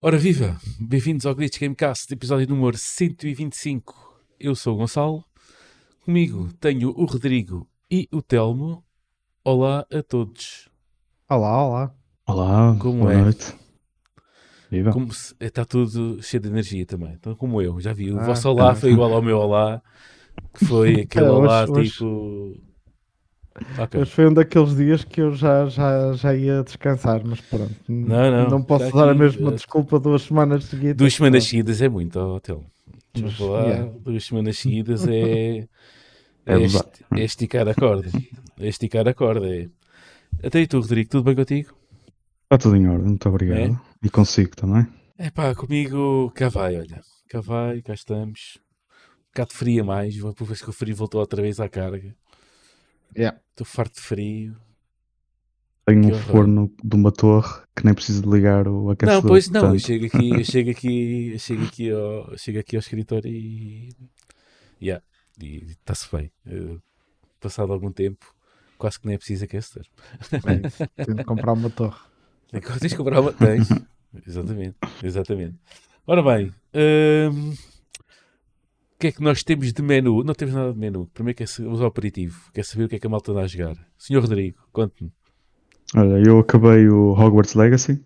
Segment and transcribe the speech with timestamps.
[0.00, 0.60] Ora viva!
[0.78, 3.94] Bem-vindos ao Glitch Gamecast, episódio número 125.
[4.38, 5.24] Eu sou o Gonçalo.
[6.04, 8.84] Comigo tenho o Rodrigo e o Telmo.
[9.42, 10.68] Olá a todos.
[11.28, 11.94] Olá, olá.
[12.26, 13.22] Olá, Como boa é?
[13.22, 13.54] noite.
[14.74, 14.90] Viva.
[14.92, 17.12] Como se- está tudo cheio de energia também.
[17.14, 18.10] Então, como eu, já vi.
[18.12, 18.74] O Ah, vosso olá ah.
[18.74, 19.80] foi igual ao meu olá,
[20.54, 22.56] que foi aquele É, hoje- olá hoje- tipo.
[23.78, 24.00] Ok.
[24.00, 27.72] Hoje foi um daqueles dias que eu já, já, já ia descansar, mas pronto.
[27.88, 30.96] N- Não, não, posso está dar a aqui, mesma eh, desculpa duas semanas seguidas.
[30.96, 32.66] Duas semanas seguidas é muito, Telmo.
[33.14, 33.92] Desculpa lá, Yeah.
[34.00, 35.68] duas semanas seguidas é.
[36.46, 38.10] É É, esti- é esticar a corda.
[38.60, 39.46] É esticar a corda.
[39.48, 39.66] É.
[40.42, 41.72] Até e tu, Rodrigo, tudo bem contigo?
[42.42, 43.58] Está tudo em ordem, muito obrigado.
[43.60, 43.80] É?
[44.04, 44.86] E consigo também.
[45.16, 47.00] É pá, comigo cá vai, olha.
[47.28, 48.58] Cá vai, cá estamos.
[48.58, 50.16] Um bocado de frio a mais.
[50.18, 52.14] Vou ver que o frio voltou outra vez à carga.
[53.16, 53.40] Yeah.
[53.50, 54.56] Estou farto de frio.
[55.86, 56.22] Tenho Que um horror.
[56.26, 59.22] forno de uma torre que nem preciso de ligar o aquecedor.
[59.22, 59.60] Não, pois não.
[59.60, 62.80] Eu portanto, chego aqui, eu chego aqui, eu chego aqui, ao, eu chego aqui ao
[62.80, 63.88] escritório e.
[64.82, 65.02] Yeah,
[65.40, 66.30] e está-se bem.
[66.46, 66.76] Eh,
[67.40, 68.34] passado algum tempo,
[68.76, 69.86] quase que nem é preciso aquecer.
[70.32, 71.04] É.
[71.04, 72.00] Tenho de comprar uma torre.
[72.60, 73.32] Tem que- Tens que comprar uma.
[73.32, 73.68] Tens.
[74.26, 75.56] exatamente, exatamente.
[76.06, 80.22] Ora bem, hum, o que é que nós temos de menu?
[80.22, 81.08] Não temos nada de menu.
[81.12, 83.46] Primeiro quer saber o aperitivo, quer saber o que é que a malta anda a
[83.46, 83.74] jogar.
[83.98, 85.10] Senhor Rodrigo, conte-me.
[85.96, 88.02] Olha, eu acabei o Hogwarts Legacy.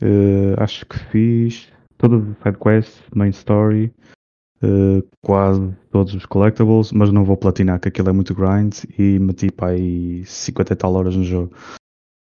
[0.00, 3.92] Eh, acho que fiz todas as sidequests, main story,
[4.62, 9.18] eh, quase todos os collectibles, mas não vou platinar, que aquilo é muito grind e
[9.18, 11.52] meti para aí 50 e tal horas no jogo.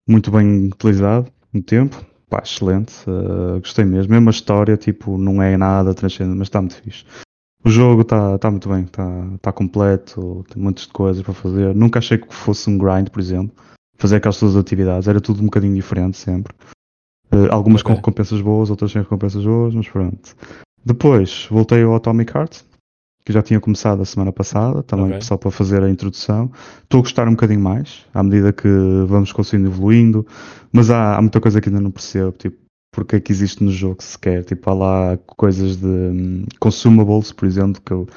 [0.09, 4.13] Muito bem utilizado no tempo, pá, excelente, eh, gostei mesmo.
[4.13, 7.05] Mesmo a história, tipo, não é nada transcendente, mas está muito fixe.
[7.65, 9.07] O jogo está tá muito bem, está
[9.43, 11.75] tá completo, tem muitas coisas para fazer.
[11.75, 13.55] Nunca achei que fosse um grind, por exemplo
[14.01, 15.07] fazer aquelas suas atividades.
[15.07, 16.55] Era tudo um bocadinho diferente sempre.
[17.31, 17.97] Eh, algumas com Ok.
[17.99, 20.35] recompensas boas, outras sem recompensas boas, mas pronto.
[20.85, 22.63] Depois voltei ao Atomic Heart,
[23.25, 25.23] que já tinha começado a semana passada, também Ok.
[25.23, 26.51] só para fazer a introdução.
[26.83, 28.69] Estou a gostar um bocadinho mais, à medida que
[29.07, 30.27] vamos conseguindo evoluindo,
[30.73, 32.57] mas há, há muita coisa que ainda não percebo, tipo,
[32.93, 34.45] porque é que existe no jogo sequer.
[34.45, 38.09] Tipo, há lá coisas de hum, consumables, por exemplo, que eu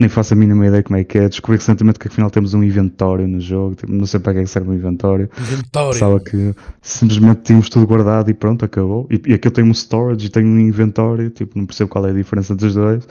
[0.00, 1.28] nem faço a mínima ideia como é que é.
[1.28, 4.42] Descobri recentemente que afinal temos um inventório no jogo, tipo, não sei para que é
[4.42, 5.28] que serve um inventório.
[5.38, 5.92] Inventório.
[5.92, 9.06] Pensava que simplesmente tínhamos tudo guardado e pronto, acabou.
[9.10, 12.06] E, e aqui eu tenho um storage e tenho um inventório, tipo, não percebo qual
[12.06, 13.06] é a diferença dos dois.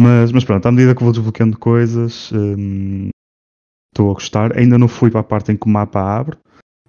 [0.00, 3.10] Mas, mas pronto, à medida que vou desbloqueando coisas, hum,
[3.92, 4.56] estou a gostar.
[4.56, 6.38] Ainda não fui para a parte em que o mapa abre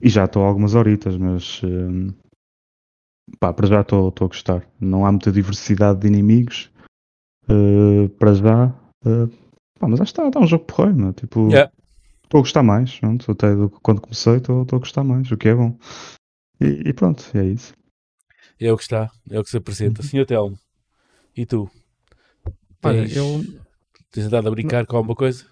[0.02, 2.14] e já estou algumas horitas, mas hum,
[3.38, 4.66] pá, para já estou a gostar.
[4.80, 6.72] Não há muita diversidade de inimigos
[7.50, 8.68] eh, para já.
[9.06, 9.28] eh,
[9.78, 11.14] pá, mas acho que está, está um jogo porreiro, não é?
[11.14, 11.72] Tipo, Yeah.
[12.24, 15.50] estou a gostar mais, pronto, até do, quando comecei estou a gostar mais, o que
[15.50, 15.78] é bom.
[16.62, 17.74] E, e pronto, é isso.
[18.58, 20.02] É o que está, é o que se apresenta.
[20.02, 20.58] Senhor Telmo,
[21.36, 21.70] e tu?
[22.84, 23.42] Olha, Tens, eu
[24.12, 25.46] tens andado a brincar com alguma coisa?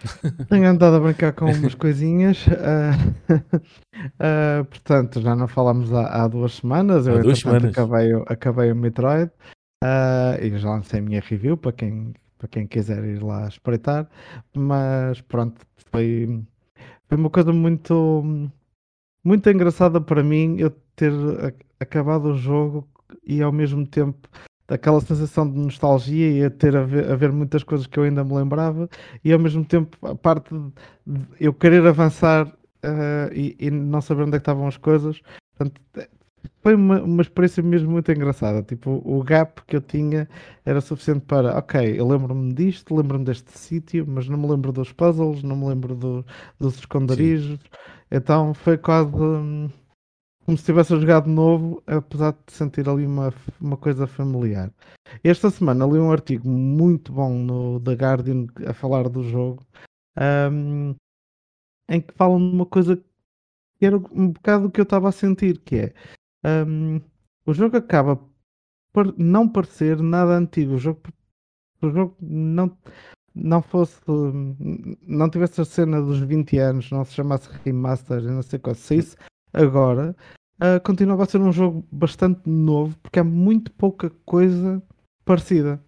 [0.48, 2.44] tenho andado a brincar com umas coisinhas.
[2.58, 2.92] ah,
[4.18, 7.06] ah, portanto, já não falámos há, há duas semanas.
[7.06, 7.78] Eu, Há duas entretanto, semanas.
[7.78, 9.30] Acabei, o- acabei o Metroid.
[9.84, 14.08] ah, e já lancei a minha review para quem, para quem quiser ir lá espreitar.
[14.54, 16.42] Mas pronto, foi,
[17.08, 18.50] foi uma coisa muito,
[19.24, 21.12] muito engraçada para mim eu ter
[21.78, 22.88] acabado o jogo
[23.24, 24.28] e ao mesmo tempo
[24.70, 28.04] aquela sensação de nostalgia e a ter a ver, a ver muitas coisas que eu
[28.04, 28.88] ainda me lembrava
[29.24, 30.54] e ao mesmo tempo a parte
[31.06, 35.20] de eu querer avançar ah, e, e não saber onde é que estavam as coisas.
[35.56, 36.08] Portanto, eh,
[36.62, 38.62] foi uma, uma experiência mesmo muito engraçada.
[38.62, 40.28] Tipo, o gap que eu tinha
[40.64, 44.92] era suficiente para, ok, eu lembro-me disto, lembro-me deste sítio, mas não me lembro dos
[44.92, 46.24] puzzles, não me lembro do-
[46.58, 47.58] dos esconderijos.
[48.10, 49.68] Então foi quase hum,
[50.50, 54.72] como se tivesse jogado novo, apesar de sentir ali uma, uma coisa familiar.
[55.22, 59.64] Esta semana li um artigo muito bom no The Guardian a falar do jogo,
[60.50, 60.96] hum,
[61.88, 65.12] em que falam de uma coisa que era um bocado o que eu estava a
[65.12, 65.94] sentir, que é
[66.66, 67.00] hum,
[67.46, 68.20] o jogo acaba
[68.92, 70.74] por não parecer nada antigo.
[70.74, 71.00] O jogo,
[71.80, 72.76] o jogo não,
[73.32, 74.00] não fosse
[75.06, 78.96] não tivesse a cena dos 20 anos, não se chamasse remaster, não sei qual, se
[78.96, 79.16] isso
[79.52, 80.16] agora,
[80.60, 84.82] ah, continuava a ser um jogo bastante novo, porque há muito pouca coisa
[85.24, 85.82] parecida.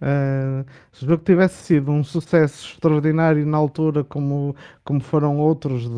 [0.00, 5.88] Ah, se o jogo tivesse sido um sucesso extraordinário na altura, como, como foram outros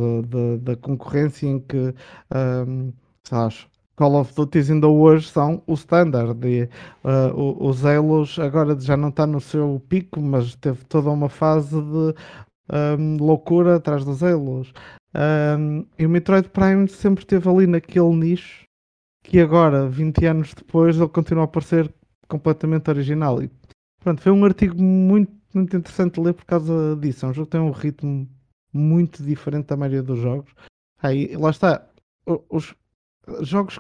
[0.63, 1.95] da concorrência, em que,
[3.25, 3.49] sei lá,
[4.01, 6.39] Call of Duty ainda hoje são o standard.
[6.49, 6.65] E,
[7.05, 12.15] uh, agora já não está no seu pico, mas teve toda uma fase de
[12.73, 14.73] um, loucura atrás dos Halos.
[15.15, 18.65] Um, e o Metroid Prime sempre esteve ali naquele nicho
[19.23, 21.93] que agora, 20 anos depois, ele continua a parecer
[22.29, 23.43] completamente original.
[23.43, 23.51] E
[24.01, 27.27] pronto, foi um artigo muito, muito interessante de ler por causa disso.
[27.27, 28.29] É um jogo que tem um ritmo
[28.73, 30.53] muito diferente da maioria dos jogos.
[31.03, 31.87] Aí, lá está.
[32.49, 32.75] Os
[33.43, 33.79] jogos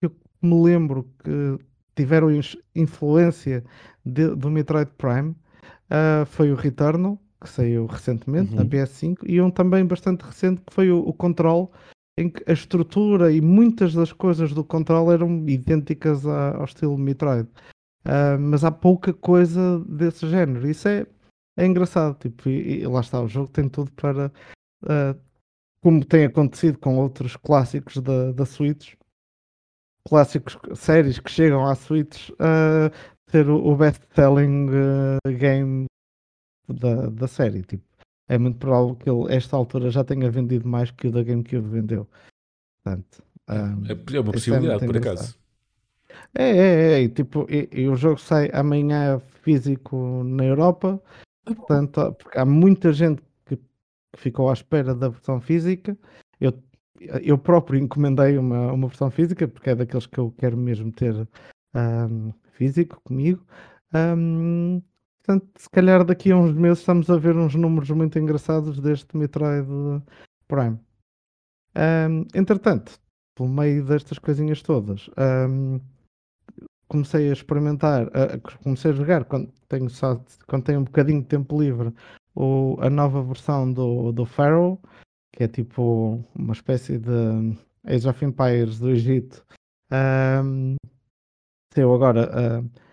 [0.00, 0.12] que eu
[0.42, 1.58] me lembro que
[1.94, 2.28] tiveram
[2.74, 3.64] influência
[4.04, 5.34] de- do Metroid Prime
[5.90, 8.68] ah, foi o Returnal, que saiu recentemente na Uhum.
[8.68, 11.70] PS5, e um também bastante recente que foi o, o Control,
[12.18, 16.96] em que a estrutura e muitas das coisas do Control eram idênticas a- ao estilo
[16.96, 17.48] Metroid.
[18.04, 20.66] Ah, mas há pouca coisa desse género.
[20.68, 21.06] Isso é,
[21.58, 22.16] é engraçado.
[22.18, 24.32] Tipo, e, e lá está, o jogo tem tudo para,
[24.88, 25.14] ah,
[25.82, 28.94] como tem acontecido com outros clássicos da, da Switch,
[30.08, 32.90] clássicos, séries que chegam à Switch, a
[33.30, 34.68] ser o, o best-selling
[35.38, 35.86] game
[36.68, 37.62] da, da série.
[37.62, 37.84] Tipo,
[38.28, 41.22] é muito provável que ele, a esta altura, já tenha vendido mais que o da
[41.22, 42.06] GameCube vendeu.
[42.82, 45.38] Portanto, ah, É, é uma é possibilidade, muito por acaso.
[46.34, 51.00] é, é, é, e, tipo, e, e o jogo sai amanhã físico na Europa,
[51.44, 53.62] portanto, há- porque há muita gente que, que
[54.20, 55.96] ficou à espera da versão física.
[56.40, 56.52] Eu,
[57.22, 61.14] eu próprio encomendei uma, uma versão física, porque é daqueles que eu quero mesmo ter
[61.74, 63.44] ahm, físico comigo.
[63.92, 64.80] Ahm,
[65.26, 69.16] portanto, se calhar daqui a uns meses estamos a ver uns números muito engraçados deste
[69.16, 69.66] Metroid
[70.46, 70.78] Prime.
[71.74, 72.98] Ahm, entretanto,
[73.34, 75.80] pelo meio destas coisinhas todas, ahm,
[76.88, 78.08] comecei a experimentar,
[78.62, 81.92] comecei a jogar quando tenho, só, quando tenho um bocadinho de tempo livre
[82.34, 84.78] o, a nova versão do, do Pharaoh,
[85.32, 89.44] que é tipo uma espécie de Age of Empires do Egito.
[91.74, 92.85] Saiu agora, que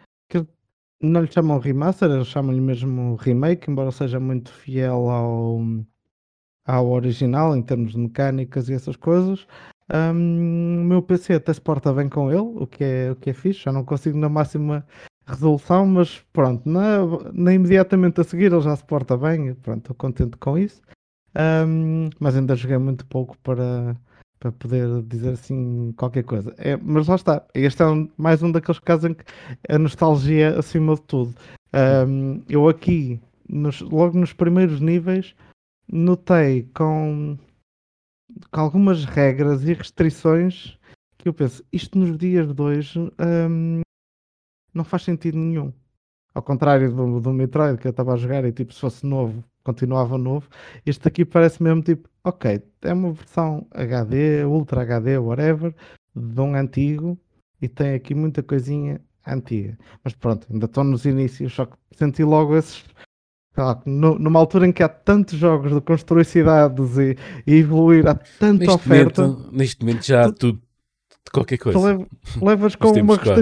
[1.04, 5.60] não lhe chamam remaster, eles chamam-lhe mesmo remake, embora seja muito fiel ao,
[6.66, 9.46] ao original em termos de mecânicas e essas coisas.
[9.90, 13.30] Ahm, o meu PC até se porta bem com ele, o que é, o que
[13.32, 13.64] é fixe.
[13.64, 14.86] Já não consigo na máxima
[15.28, 17.00] resolução, mas pronto, na,
[17.34, 19.54] na imediatamente a seguir ele já se porta bem.
[19.56, 20.82] Pronto, estou contente com isso.
[21.36, 23.96] Ahm, mas ainda joguei muito pouco para,
[24.44, 26.54] para poder dizer assim qualquer coisa.
[26.58, 29.24] É, mas lá está, este é um- mais um daqueles casos em que
[29.70, 31.34] a nostalgia acima de tudo.
[31.72, 35.34] Ahm, eu aqui, nos- logo nos primeiros níveis,
[35.90, 37.38] notei com,
[38.52, 40.78] com algumas regras e restrições
[41.18, 43.80] que eu penso, isto nos dias de hoje hum,
[44.74, 45.72] não faz sentido nenhum.
[46.36, 49.42] Ao contrário do, do Metroid que eu estava a jogar e tipo, se fosse novo,
[49.64, 50.48] continuava novo.
[50.86, 55.74] Este aqui parece mesmo tipo, ok, é uma versão HD, Ultra HD, whatever,
[56.16, 57.18] de um antigo
[57.62, 59.78] e tem aqui muita coisinha antiga.
[60.04, 62.84] Mas pronto, ainda estou nos inícios, só que senti logo esses.
[63.58, 67.16] lá, nu- numa altura em que há tantos jogos de construir cidades e,
[67.48, 69.28] e evoluir, há tanta Neste oferta.
[69.28, 70.60] momento, neste momento já há tudo
[71.26, 71.80] de qualquer coisa.
[71.80, 72.08] lev-
[72.42, 73.36] levas com uma correm.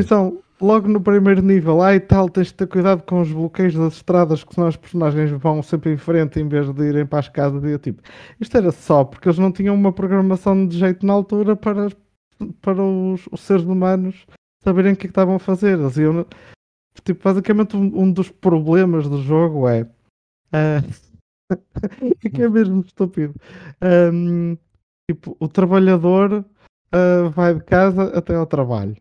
[0.61, 1.81] Logo no primeiro nível.
[1.89, 5.31] E tal, tens de ter cuidado com os bloqueios das estradas, que senão os personagens
[5.31, 7.63] vão sempre em frente em vez de irem para as casas.
[7.63, 8.01] E eu, tipo,
[8.39, 11.89] isto era só porque eles não tinham uma programação de jeito na altura para,
[12.61, 14.25] para os, os seres humanos
[14.63, 15.79] saberem o que é que estavam a fazer.
[15.79, 16.25] Eles iam-
[17.03, 19.87] tipo, basicamente, um, um dos problemas do jogo é.
[22.25, 23.33] é que é mesmo estúpido.
[23.81, 24.57] Ahm,
[25.09, 26.45] tipo, o trabalhador
[26.91, 28.95] ah, vai de casa até ao trabalho.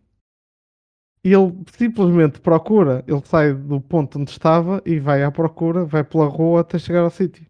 [1.25, 6.03] E ele simplesmente procura, ele sai do ponto onde estava e vai à procura, vai
[6.03, 7.47] pela rua até chegar ao sítio.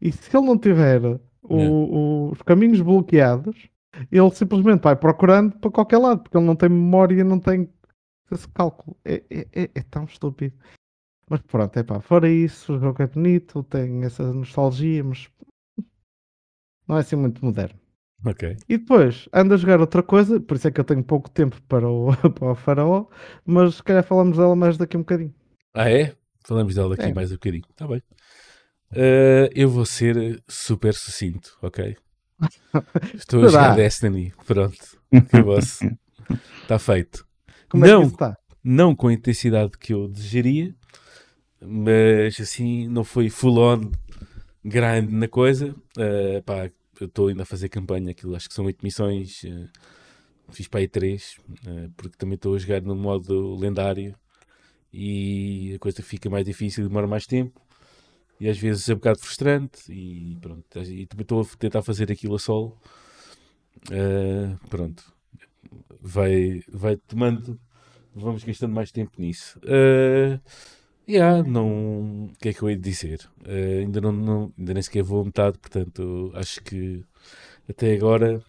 [0.00, 3.68] E se ele não tiver o- o- os caminhos bloqueados,
[4.10, 7.68] ele simplesmente vai procurando para qualquer lado, porque ele não tem memória, não tem
[8.30, 8.96] esse cálculo.
[9.04, 10.56] É, é- é- é tão estúpido.
[11.30, 15.30] Mas pronto, é pá, fora isso, o jogo é bonito, tem essa nostalgia, mas
[16.86, 17.78] não é assim muito moderno.
[18.68, 21.60] E depois ando a jogar outra coisa, por isso é que eu tenho pouco tempo
[21.68, 23.06] para o, para o Faraó,
[23.46, 25.34] mas se calhar falamos dela mais daqui a um bocadinho.
[25.74, 26.14] Ah, é?
[26.44, 27.14] Falamos dela daqui É.
[27.14, 27.64] mais um bocadinho.
[27.70, 28.02] Está bem.
[28.92, 31.96] Eh, eu vou ser super sucinto, ok?
[33.14, 34.32] Estou a jogar Destiny.
[34.46, 34.76] Pronto.
[36.62, 37.26] Está feito.
[37.68, 38.00] Como é Não.
[38.00, 38.36] que isso está?
[38.64, 40.74] Não com a intensidade que eu desejaria,
[41.60, 43.90] mas assim, não foi full on
[44.64, 45.74] grande na coisa.
[45.98, 46.70] Eh, pá,
[47.04, 49.44] estou ainda a fazer campanha, aquilo acho que são 8 missões.
[49.44, 49.68] eh,
[50.50, 51.38] fiz para aí 3,
[51.96, 54.14] porque também estou a jogar no modo lendário
[54.92, 57.60] e a coisa fica mais difícil, demora mais tempo
[58.40, 62.10] e às vezes é um bocado frustrante e pronto, e também estou a tentar fazer
[62.10, 62.78] aquilo a solo.
[63.90, 65.12] Eh, pronto,
[66.00, 67.58] vai, vai tomando,
[68.14, 69.58] vamos gastando mais tempo nisso.
[69.60, 70.40] Uh,
[71.08, 73.20] yeah, não, o que é que eu hei de dizer?
[73.46, 77.04] Uh, ainda, não, não, ainda nem sequer vou a metade, portanto, acho que
[77.68, 78.42] até agora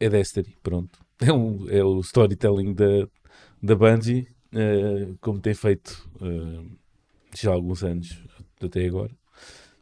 [0.00, 1.00] é Destiny, pronto.
[1.24, 3.06] É, um, é o storytelling da,
[3.62, 6.68] da Bungie, uh, como tem feito uh,
[7.32, 8.20] já há alguns anos,
[8.60, 9.12] até agora.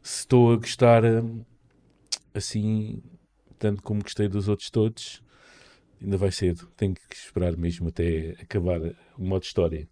[0.03, 1.01] Se estou a gostar
[2.31, 3.01] assim,
[3.57, 5.23] tanto como gostei dos outros todos,
[6.01, 6.67] ainda vai cedo.
[6.77, 8.79] Tenho que esperar mesmo até acabar
[9.17, 9.87] o modo história.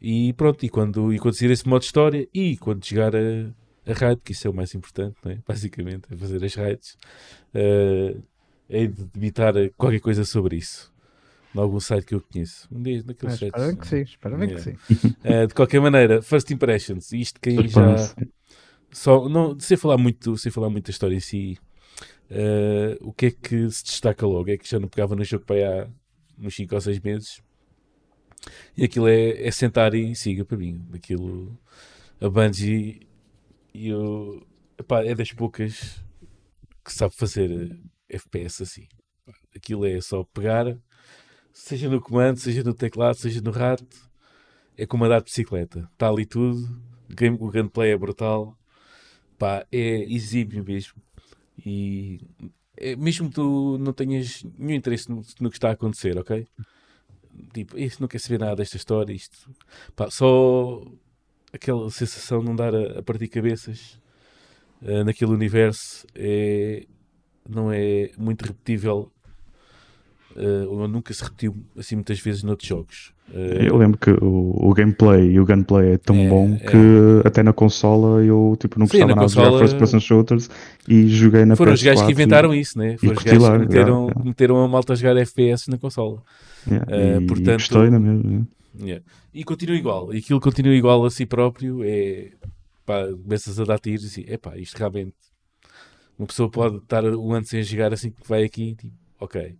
[0.00, 3.50] E pronto, e quando, e quando sair esse modo história e quando chegar a,
[3.86, 5.38] a raid, que isso é o mais importante, é?
[5.46, 6.96] basicamente, é fazer as raids,
[7.54, 8.22] uh,
[8.68, 10.92] é de debitar qualquer coisa sobre isso.
[11.54, 12.68] Em algum site que eu conheço.
[12.70, 13.60] Um dia naqueles sites.
[13.60, 14.76] Espero que sim, espero bem que sim.
[15.24, 17.96] Uh, de qualquer maneira, First Impressions, isto quem já.
[18.92, 21.58] Só, não, sem falar muito, sem falar muito da história em si,
[22.30, 24.48] uh, o que é que se destaca logo?
[24.48, 25.88] É que já não pegava no jogo para aí há
[26.38, 27.47] uns 5 ou 6 meses
[28.76, 30.86] e aquilo é, é sentar e siga para mim.
[30.92, 31.58] Aquilo,
[32.20, 33.06] a Bungie
[33.74, 34.46] e eu,
[34.78, 36.02] epá, é das poucas
[36.84, 37.78] que sabe fazer
[38.08, 38.88] FPS assim.
[39.54, 40.76] Aquilo é só pegar,
[41.52, 44.10] seja no comando, seja no teclado, seja no rato,
[44.76, 45.88] é como andar de bicicleta.
[45.92, 48.56] Está ali tudo, game, o gameplay é brutal,
[49.38, 51.02] pá, é exímio mesmo.
[51.64, 52.20] E
[52.76, 56.46] é, mesmo que tu não tenhas nenhum interesse no, no que está a acontecer, ok?
[57.52, 59.50] Tipo, isto não quer saber nada desta história, isto
[59.94, 60.82] pá, só
[61.52, 64.00] aquela sensação de não dar a, a partir cabeças
[64.82, 66.86] uh, naquele universo é,
[67.48, 69.10] não é muito repetível
[70.36, 73.12] uh, ou nunca se repetiu assim muitas vezes noutros jogos.
[73.30, 76.70] Uh, eu lembro que o, o, gameplay e o gunplay é tão é, bom é.
[76.70, 77.28] que é.
[77.28, 79.46] até na consola eu tipo, não Sim, gostava nada consola...
[79.46, 80.50] de jogar first person shooters
[80.88, 82.96] e joguei na Foram PS4 os gajos que inventaram e, isso, né?
[82.96, 86.22] Foram os gajos que meteram, meteram a malta a jogar FPS na consola.
[86.66, 88.46] Yeah, uh, e, portanto, e gostei na mesma.
[88.80, 89.04] Yeah.
[89.34, 90.14] E continua igual.
[90.14, 91.82] E aquilo continua igual a si próprio.
[91.84, 92.30] É
[92.86, 95.14] pá, começas a dar tiros e é pá, isto realmente.
[96.18, 99.54] Uma pessoa pode estar um ano sem jogar assim que vai aqui, tipo, ok.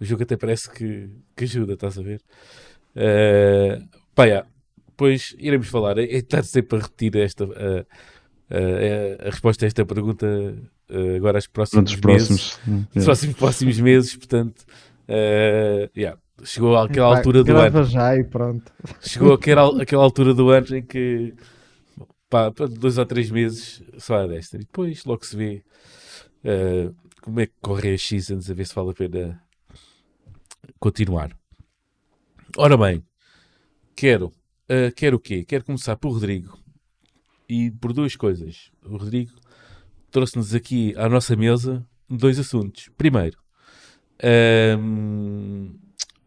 [0.00, 2.20] O jogo até parece que, que ajuda, estás a ver?
[2.96, 4.46] Uh, pá, yeah.
[4.88, 5.98] Depois iremos falar.
[5.98, 7.44] É, estar sempre a repetir esta.
[7.44, 12.00] Uh, uh, a resposta a esta pergunta uh, agora aos próximos meses.
[12.00, 13.04] Próximos, yeah.
[13.04, 14.64] próximos, próximos meses, portanto.
[15.08, 17.84] Uh, yeah chegou àquela altura do ano.
[17.84, 18.72] já e pronto.
[19.00, 21.34] Chegou àquela, àquela altura do ano em que
[22.28, 24.56] pá, dois ou três meses só a desta.
[24.56, 25.62] E depois logo se vê
[26.44, 29.42] uh, como é que corre as seasons, a ver se vale a pena
[30.78, 31.36] continuar.
[32.58, 33.02] Ora bem,
[33.96, 35.42] quero, uh, quero o quê?
[35.42, 36.58] Quero começar por Rodrigo
[37.48, 38.70] e por duas coisas.
[38.84, 39.32] O Rodrigo
[40.10, 42.90] trouxe-nos aqui à nossa mesa dois assuntos.
[42.98, 43.38] Primeiro,
[44.22, 45.74] um, ehm,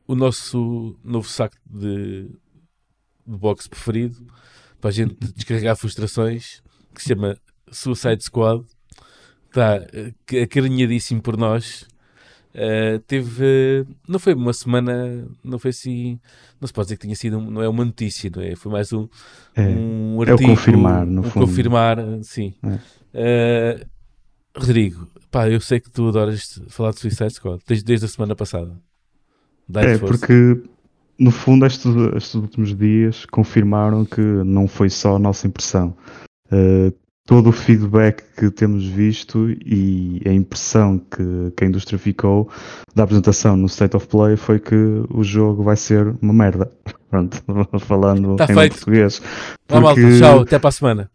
[0.08, 4.25] o nosso novo saco de, de boxe preferido
[4.82, 6.63] para a gente descarregar frustrações
[6.96, 7.38] que se chama
[7.72, 8.65] Suicide Squad.
[9.48, 9.75] Está
[10.41, 11.88] acarinhadíssimo por nós.
[12.56, 13.86] Uh, teve.
[14.08, 15.28] Não foi uma semana.
[15.44, 16.20] Não foi assim.
[16.60, 17.40] Não se pode dizer que tinha sido.
[17.40, 18.56] não é uma notícia, não é?
[18.56, 19.08] Foi mais um,
[19.54, 20.42] é, um artigo.
[20.42, 21.46] É o confirmar, no um fundo.
[21.46, 22.54] confirmar, sim.
[23.14, 23.80] É.
[23.82, 23.86] Uh,
[24.58, 28.36] Rodrigo, pá, eu sei que tu adoras falar de Suicide Squad desde, desde a semana
[28.36, 28.72] passada
[29.74, 30.62] é, porque
[31.18, 31.86] no fundo estes,
[32.16, 35.96] estes, últimos dias confirmaram que não foi só a nossa impressão.
[36.52, 36.94] Uh,
[37.25, 42.50] todo o feedback que temos visto e a impressão que, que, a indústria ficou
[42.94, 44.75] da apresentação no State of Play foi que
[45.10, 46.72] o jogo vai ser uma merda.
[47.10, 47.41] Pronto,
[47.79, 48.75] falando tá em feito.
[48.75, 49.22] português.
[49.67, 49.84] Porque...
[49.84, 51.12] Malta, tchau, até para a semana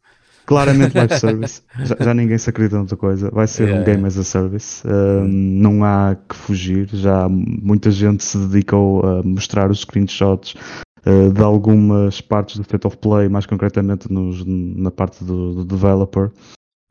[0.47, 1.63] claramente live service.
[1.85, 3.31] já, já, ninguém se acredita noutra coisa.
[3.31, 3.81] Vai ser yeah.
[3.81, 4.83] um game as a service.
[4.85, 6.89] Uh, não há que fugir.
[6.93, 10.57] Já muita gente se dedicou a mostrar os screenshots
[11.07, 15.65] uh, de algumas partes do State of Play, mais concretamente nos, na parte do, do
[15.65, 16.31] developer.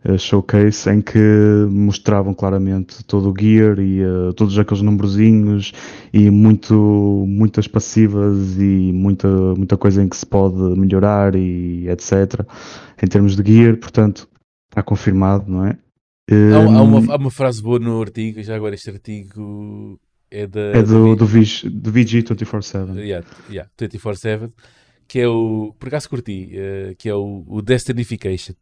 [0.07, 1.19] Uh, showcase em que
[1.69, 5.73] mostravam claramente todo o gear e uh, todos aqueles numerozinhos
[6.13, 12.47] e muito, muitas passivas e muita, muita coisa em que se pode melhorar e etc
[13.01, 14.27] em termos de gear, portanto,
[14.69, 15.77] está confirmado, não é?
[16.29, 19.99] Há, há, uma, há, uma, frase boa no artigo, já agora este artigo
[20.31, 22.97] é, da, é do, do, VG, do VG 24-7.
[22.97, 24.51] Yeah, yeah, 24-7,
[25.07, 28.53] que é o, por acaso curti, uh, que é o, o Destinification.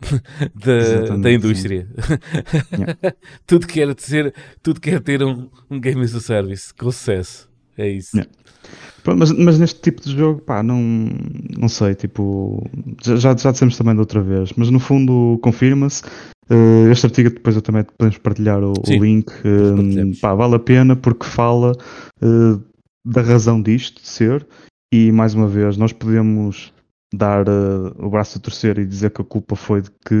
[0.54, 1.88] da, da indústria.
[2.76, 3.16] Yeah.
[3.46, 7.48] tudo, quer ser, tudo quer ter um, um game as a service com sucesso.
[7.76, 8.16] É isso.
[8.16, 8.30] Yeah.
[9.16, 10.80] Mas, mas neste tipo de jogo, pá, não,
[11.58, 12.66] não sei, tipo,
[13.02, 16.02] já, já dissemos também da outra vez, mas no fundo confirma-se
[16.50, 19.30] Uh, este artigo depois eu também podemos partilhar o, o link.
[19.30, 21.72] Uh, pá, vale a pena porque fala
[22.22, 22.62] uh,
[23.04, 24.46] da razão disto de ser
[24.92, 26.72] e mais uma vez nós podemos
[27.14, 27.46] dar
[27.98, 30.14] o braço a torcer e dizer que a culpa foi de que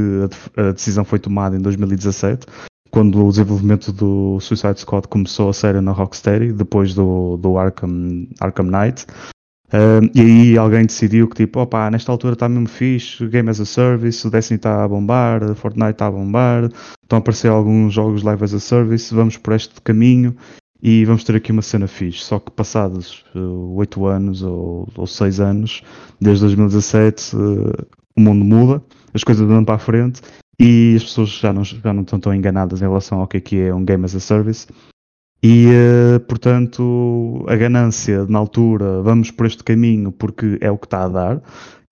[0.56, 2.46] a, a, decisão foi tomada em 2017
[2.90, 8.28] quando o desenvolvimento do Suicide Squad começou a sério na Rocksteady depois do, do Arkham,
[8.38, 9.06] Arkham Knight
[9.74, 13.58] Uh, e aí alguém decidiu que tipo, opa, nesta altura está mesmo fixe, Game as
[13.58, 16.70] a Service, o Destiny está a bombar, o Fortnite está a bombar,
[17.02, 20.36] estão a aparecer alguns jogos Live as a Service, vamos por este caminho
[20.80, 22.20] e vamos ter aqui uma cena fixe.
[22.20, 25.82] Só que passados uh, 8 anos ou, ou 6 anos,
[26.20, 28.80] desde 2017, uh, o mundo muda,
[29.12, 30.22] as coisas andam para a frente
[30.56, 33.40] e as pessoas já não, já não estão tão enganadas em relação ao que é,
[33.40, 34.68] que é um Game as a Service
[35.46, 40.86] e, uh, portanto, a ganância na altura, vamos por este caminho porque é o que
[40.86, 41.42] está a dar,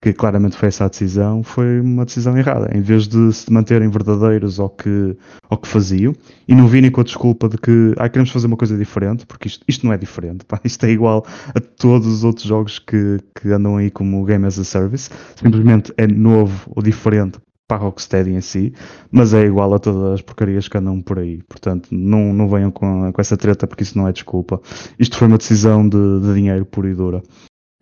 [0.01, 2.75] que claramente foi essa a decisão, foi uma decisão errada.
[2.75, 5.15] Em vez de se manterem verdadeiros ao que,
[5.47, 6.15] ao que faziam
[6.47, 9.47] e não virem com a desculpa de que ah, queremos fazer uma coisa diferente, porque
[9.47, 13.19] isto, isto não é diferente, pá, isto é igual a todos os outros jogos que,
[13.39, 17.79] que andam aí como Game as a Service, simplesmente é novo ou diferente para a
[17.79, 18.73] Rocksteady em si,
[19.11, 21.41] mas é igual a todas as porcarias que andam por aí.
[21.43, 24.61] Portanto, não, não venham com, com essa treta porque isso não é desculpa.
[24.99, 27.23] Isto foi uma decisão de, de dinheiro pura e dura.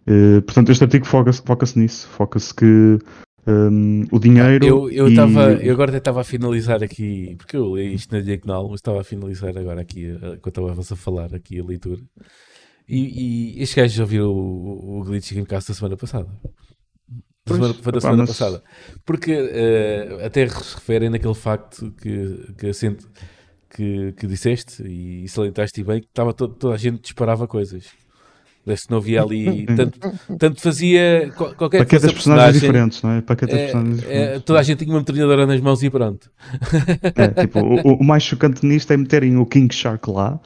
[0.08, 3.00] Uh, portanto, este artigo foca-se foca nisso, foca-se que
[3.48, 4.66] um, o dinheiro.
[4.66, 5.16] Eu, eu, e...
[5.16, 9.02] Tava, eu agora estava a finalizar aqui, porque eu li isto na diagonal, mas estava
[9.02, 12.02] a finalizar agora aqui, eh, enquanto estava a falar aqui a leitura.
[12.88, 16.28] E, e este gajo já viu o, o Glitch em casa da semana passada.
[17.52, 18.30] Da semana, foi da semana mas...
[18.30, 18.64] passada.
[19.06, 23.06] Porque uh, até referem naquele facto que, que, assente,
[23.70, 27.86] que, que disseste e, salientaste bem que estava todo, toda a gente disparava coisas.
[28.76, 29.66] Se não havia ali.
[29.66, 30.00] Tanto,
[30.38, 33.22] tanto fazia qualquer Para cada personagem diferentes, não é?
[33.22, 36.30] Para cada é, personagem é, toda a gente tinha uma metralhadora nas mãos e pronto.
[37.16, 40.40] É, tipo, o, o, mais chocante nisto é meterem o King Shark lá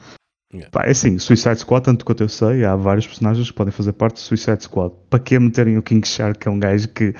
[0.52, 0.70] Yeah.
[0.70, 3.92] Pá, é assim, Suicide Squad, tanto quanto eu sei, há vários personagens que podem fazer
[3.92, 4.94] parte do Suicide Squad.
[5.10, 7.14] Para que meterem o King Shark, que é um gajo que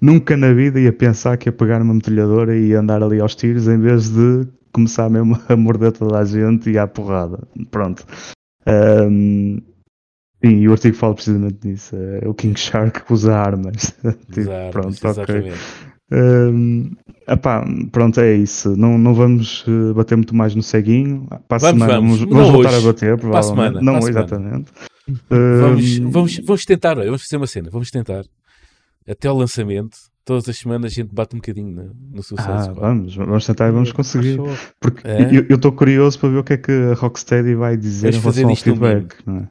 [0.00, 3.68] nunca na vida ia pensar que ia pegar uma metralhadora e andar ali aos tiros
[3.68, 7.38] em vez de começar mesmo a morder toda a gente e à porrada.
[7.70, 8.04] Pronto.
[8.66, 9.58] Um,
[10.44, 11.94] sim, e o artigo fala precisamente nisso.
[11.96, 13.94] É o King Shark usa armas.
[14.32, 15.52] tipo, pronto, ok.
[16.12, 16.90] Um,
[17.26, 18.76] epá, pronto, é isso.
[18.76, 21.26] Não, não vamos uh, bater muito mais no ceguinho.
[21.48, 22.78] Para a vamos, semana vamos, vamos, vamos voltar hoje.
[22.78, 23.78] a bater, provavelmente.
[23.78, 24.72] Semana, não, exatamente.
[25.28, 28.24] Vamos, vamos, vamos tentar, vamos fazer uma cena, vamos tentar.
[29.08, 32.70] Até o lançamento, todas as semanas a gente bate um bocadinho no, no sucesso.
[32.70, 34.38] Ah, vamos, vamos tentar e vamos conseguir.
[34.80, 35.46] Porque é?
[35.48, 38.40] eu estou curioso para ver o que é que a Rocksteady vai dizer vamos em
[38.42, 39.16] relação ao feedback.
[39.26, 39.48] Não é?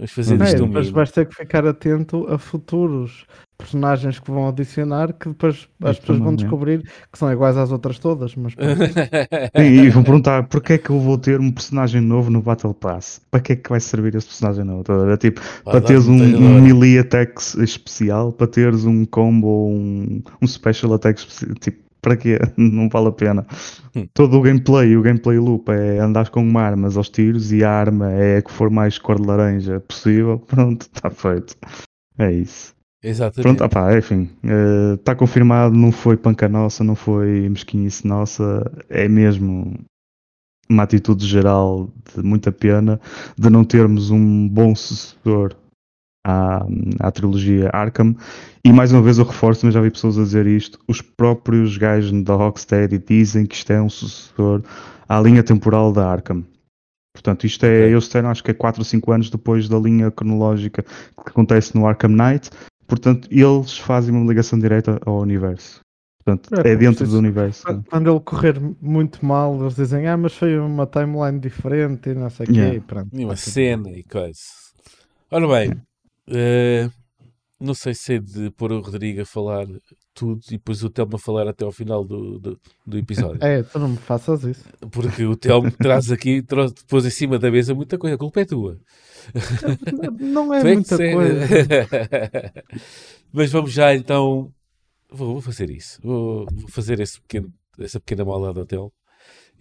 [0.00, 3.26] Vamos fazer isto é, Mas vais ter que ficar atento a futuros
[3.58, 6.82] personagens que vão adicionar que depois as pessoas vão descobrir
[7.12, 8.34] que são iguais às outras todas.
[8.34, 8.54] Mas
[9.54, 12.72] Sim, e vão perguntar porquê é que eu vou ter um personagem novo no Battle
[12.72, 13.20] Pass?
[13.30, 14.82] Para que é que vai servir esse personagem novo?
[15.10, 20.22] É tipo, ah, para teres um, um melee attack especial, para teres um combo, um,
[20.40, 22.38] um special attack especial, tipo, para quê?
[22.56, 23.46] Não vale a pena.
[23.94, 24.06] Hum.
[24.14, 27.70] Todo o gameplay, o gameplay loop é andar com uma arma aos tiros e a
[27.70, 30.38] arma é a que for mais cor de laranja possível.
[30.46, 31.56] Pronto, está feito.
[32.18, 32.74] É isso.
[33.02, 33.42] Exatamente.
[33.42, 34.28] Pronto, opá, enfim,
[34.94, 39.74] está eh, uh, confirmado, não foi panca nossa, não foi mesquinhice nossa, é mesmo
[40.68, 43.00] uma atitude geral de muita pena
[43.38, 45.56] de não termos um bom sucessor
[46.26, 46.66] à,
[47.00, 48.14] à trilogia Arkham.
[48.64, 51.76] E mais uma vez eu reforço, mas já vi pessoas a dizer isto: os próprios
[51.76, 54.62] gajos da Rocksteady dizem que isto é um sucessor
[55.08, 56.44] à linha temporal da Arkham.
[57.12, 57.94] Portanto, isto é, okay.
[57.94, 61.74] eu sei, acho que é 4 ou 5 anos depois da linha cronológica que acontece
[61.74, 62.50] no Arkham Knight.
[62.86, 65.80] Portanto, eles fazem uma ligação direta ao universo.
[66.24, 67.64] Portanto, é, é dentro do universo.
[67.88, 72.30] Quando ele correr muito mal, eles dizem, ah, mas foi uma timeline diferente e não
[72.30, 72.70] sei o yeah.
[72.70, 72.76] quê.
[72.76, 73.08] E pronto.
[73.12, 74.40] E uma cena e coisa.
[75.30, 75.80] Ora bem,
[76.30, 76.92] uh,
[77.60, 79.66] não sei se é de pôr o Rodrigo a falar
[80.14, 83.38] tudo e depois o Telmo a falar até ao final do, do, do episódio.
[83.44, 84.64] É, tu não me faças isso.
[84.90, 88.16] Porque o Telmo traz aqui, traz, depois em cima da mesa muita coisa.
[88.16, 88.78] A culpa é tua.
[90.18, 91.46] Não é, é muita coisa.
[93.32, 94.52] Mas vamos já então.
[95.10, 95.98] Vou, vou fazer isso.
[96.02, 98.92] Vou, vou, fazer esse pequeno, essa pequena maldade do hotel.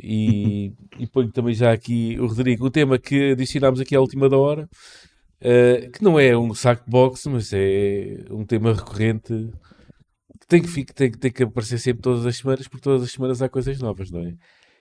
[0.02, 4.30] E, e ponho também já aqui o Rodrigo, o tema que adicionámos aqui à última
[4.30, 4.70] da hora,
[5.42, 9.52] uh, que não é um saco de boxe, mas é um tema recorrente
[10.40, 13.42] que tem que, tem, tem que aparecer sempre todas as semanas, porque todas as semanas
[13.42, 14.36] há coisas novas, não é?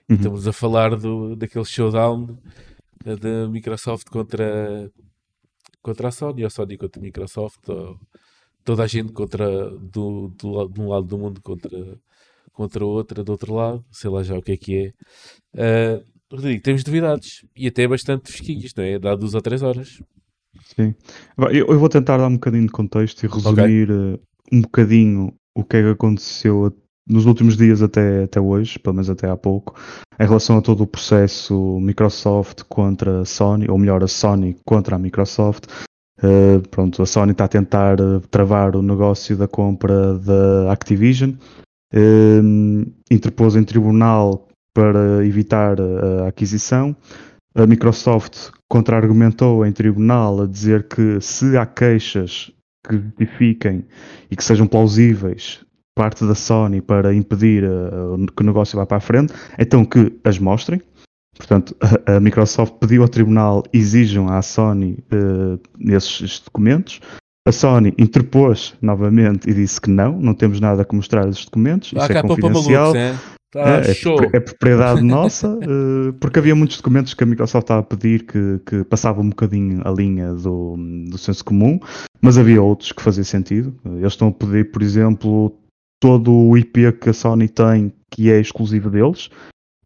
[0.09, 0.15] Uhum.
[0.15, 2.37] Estamos a falar do, daquele showdown
[3.03, 4.91] da Microsoft contra,
[5.81, 7.61] contra a Sony, a Sony contra a Microsoft,
[8.63, 11.99] toda a gente contra do, do, de um lado do mundo contra,
[12.51, 14.93] contra outra do outro lado, sei lá já o que é que
[15.55, 15.99] é.
[16.01, 18.99] Uh, Rodrigo, temos novidades e até bastante fresquinhas, não é?
[18.99, 20.01] Dá duas ou três horas.
[20.75, 20.93] Sim.
[21.51, 24.13] Eu, vou tentar dar um bocadinho de contexto e resumir okay.
[24.13, 24.19] uh,
[24.51, 26.73] um bocadinho o que é que aconteceu
[27.07, 29.75] nos últimos dias até, até hoje, pelo menos até há pouco,
[30.19, 34.95] em relação a todo o processo Microsoft contra a Sony, ou melhor, a Sony contra
[34.95, 35.65] a Microsoft.
[36.21, 41.31] Uh, pronto, a Sony está a tentar uh, travar o negócio da compra da Activision,
[41.93, 46.95] uh, interpôs em tribunal para evitar a aquisição.
[47.55, 52.51] A Microsoft contra-argumentou em tribunal a dizer que se há queixas
[52.87, 53.85] que justifiquem
[54.29, 58.97] e que sejam plausíveis parte da Sony para impedir uh, que o negócio vá para
[58.97, 60.81] a frente, então que as mostrem.
[61.35, 65.59] Portanto, a, a Microsoft pediu ao tribunal exijam à Sony uh,
[65.91, 67.01] esses documentos.
[67.45, 71.91] A Sony interpôs novamente e disse que não, não temos nada a mostrar esses documentos,
[71.91, 72.93] isso é confidencial.
[72.93, 73.38] Malucos, é?
[73.51, 77.79] Tá é, é, é, propriedade nossa, uh, porque havia muitos documentos que a Microsoft estava
[77.79, 80.75] a pedir que, que passavam um bocadinho a linha do,
[81.09, 81.79] do senso comum,
[82.21, 83.75] mas havia outros que faziam sentido.
[83.83, 85.57] Eles estão a pedir, por exemplo,
[85.99, 89.27] todo o IP que a Sony tem que é exclusivo deles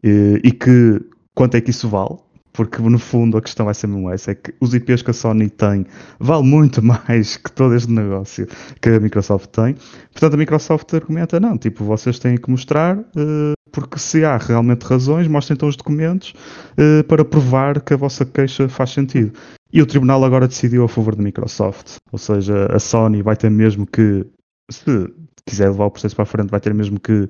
[0.03, 1.01] uh, e que
[1.33, 2.17] quanto é que isso vale
[2.53, 5.13] porque no fundo a questão vai ser mesmo essa, é que os IPs que a
[5.13, 5.85] Sony tem
[6.19, 8.47] vale muito mais que todo este negócio
[8.79, 9.75] que a Microsoft tem.
[10.11, 14.83] Portanto, a Microsoft argumenta, não, tipo, vocês têm que mostrar, uh, porque se há realmente
[14.83, 16.33] razões, mostrem então os documentos
[16.77, 19.33] uh, para provar que a vossa queixa faz sentido.
[19.71, 23.49] E o tribunal agora decidiu a favor da Microsoft, ou seja, a Sony vai ter
[23.49, 24.23] mesmo que,
[24.69, 25.11] se
[25.45, 27.27] quiser levar o processo para a frente, vai ter mesmo que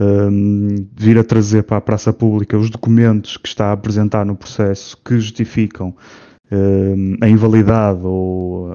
[0.00, 4.36] um, vir a trazer para a praça pública os documentos que está a apresentar no
[4.36, 5.94] processo que justificam
[7.20, 8.74] a invalidade ou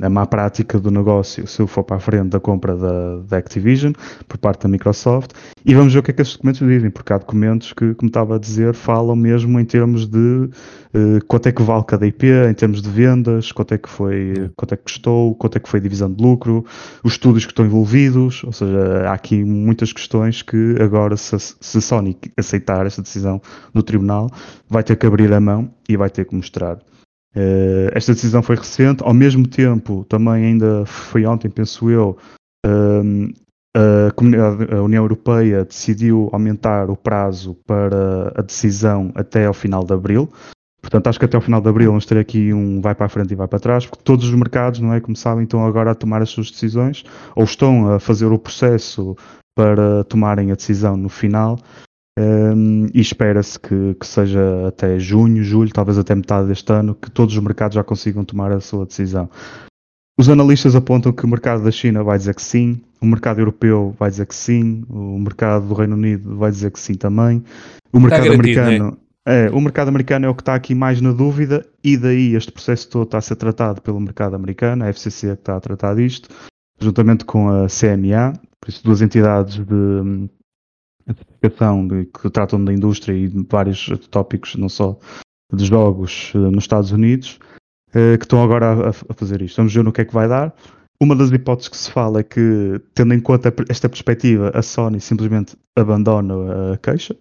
[0.00, 3.92] a má prática do negócio se for para a frente da compra da, da, Activision
[4.26, 5.32] por parte da Microsoft.
[5.64, 8.08] E vamos ver o que é que esses documentos dizem, porque há documentos que, como
[8.08, 12.26] estava a dizer, falam mesmo em termos de uh, quanto é que vale cada IP,
[12.48, 15.68] em termos de vendas, quanto é que foi, quanto é que custou, quanto é que
[15.68, 16.64] foi a divisão de lucro,
[17.04, 21.80] os estudos que estão envolvidos, ou seja, há aqui muitas questões que agora se, se
[21.82, 23.40] Sony aceitar esta decisão
[23.74, 24.30] no tribunal,
[24.68, 26.78] vai ter que abrir a mão e vai ter que mostrar
[27.38, 32.16] Uh, esta decisão foi recente, ao mesmo tempo, também ainda foi ontem, penso eu,
[32.66, 33.32] uh,
[33.76, 39.94] a, a, União Europeia decidiu aumentar o prazo para a decisão até ao final de
[39.94, 40.28] abril.
[40.80, 43.08] Portanto, acho que até ao final de abril vamos ter aqui um vai para a
[43.08, 45.92] frente e vai para trás, porque todos os mercados, não é, como sabem, estão agora
[45.92, 47.04] a tomar as suas decisões
[47.36, 49.16] ou estão a fazer o processo
[49.54, 51.56] para tomarem a decisão no final.
[52.18, 57.08] Um, e espera-se que, que, seja até junho, julho, talvez até metade deste ano, que
[57.08, 59.30] todos os mercados já consigam tomar a sua decisão.
[60.18, 63.94] Os analistas apontam que o mercado da China vai dizer que sim, o mercado europeu
[63.96, 67.44] vai dizer que sim, o mercado do Reino Unido vai dizer que sim também,
[67.92, 68.98] o mercado americano.
[69.24, 69.46] É?
[69.46, 72.50] é, o mercado americano é o que está aqui mais na dúvida, e daí este
[72.50, 75.60] processo todo está a ser tratado pelo mercado americano, a FCC é que está a
[75.60, 76.28] tratar disto,
[76.80, 80.28] juntamente com a CMA, por isso duas entidades de,
[81.42, 84.98] a certificação de, que tratam da indústria e de vários tópicos, não só
[85.52, 87.38] de jogos uh, nos Estados Unidos,
[87.90, 89.56] uh, que estão agora a, a, fazer isto.
[89.56, 90.54] Vamos ver no que é que vai dar.
[91.00, 95.00] Uma das hipóteses que se fala é que, tendo em conta esta perspectiva, a Sony
[95.00, 97.16] simplesmente abandona a queixa.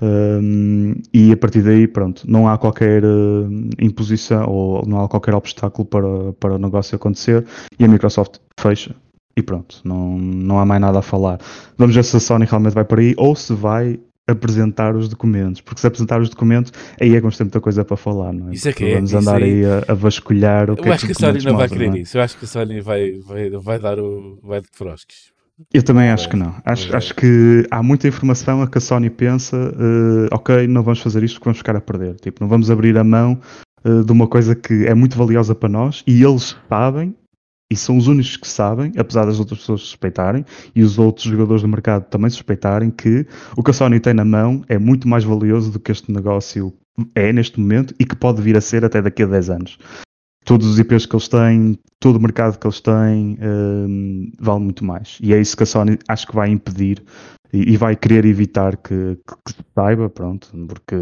[0.00, 3.50] Um, e a partir daí, pronto, não há qualquer uh,
[3.80, 7.44] imposição ou não há qualquer obstáculo para, para o negócio acontecer
[7.78, 8.94] e a Microsoft fecha
[9.38, 11.38] e pronto, não, não há mais nada a falar.
[11.76, 15.60] Vamos ver se a Sony realmente vai para aí ou se vai apresentar os documentos,
[15.60, 18.50] porque se apresentar os documentos, aí é que vamos ter muita coisa para falar, não
[18.50, 18.52] é?
[18.52, 21.06] Isso é que é, Vamos andar aí, a, a, vasculhar o Eu que é acho
[21.06, 22.00] que, que a Sony não vai querer não é?
[22.00, 24.40] isso, eu acho que a Sony vai, vai, vai dar o.
[24.42, 25.32] vai de frosques.
[25.72, 26.54] Eu também acho que não.
[26.64, 31.00] Acho, acho que há muita informação a que a Sony pensa, uh, ok, não vamos
[31.00, 32.16] fazer isto porque vamos ficar a perder.
[32.16, 33.40] Tipo, não vamos abrir a mão
[33.84, 37.14] uh, de uma coisa que é muito valiosa para nós e eles sabem
[37.70, 41.62] e são os únicos que sabem, apesar das outras pessoas suspeitarem, e os outros jogadores
[41.62, 43.26] do mercado também suspeitarem, que
[43.56, 46.72] o que a Sony tem na mão é muito mais valioso do que este negócio
[47.14, 49.78] é neste momento e que pode vir a ser até daqui a 10 anos.
[50.44, 54.82] Todos os IPs que eles têm, todo o mercado que eles têm, um, vale muito
[54.82, 55.18] mais.
[55.20, 57.02] E é isso que a Sony acho que vai impedir
[57.52, 60.96] e, e vai querer evitar que, que, que, saiba, pronto, porque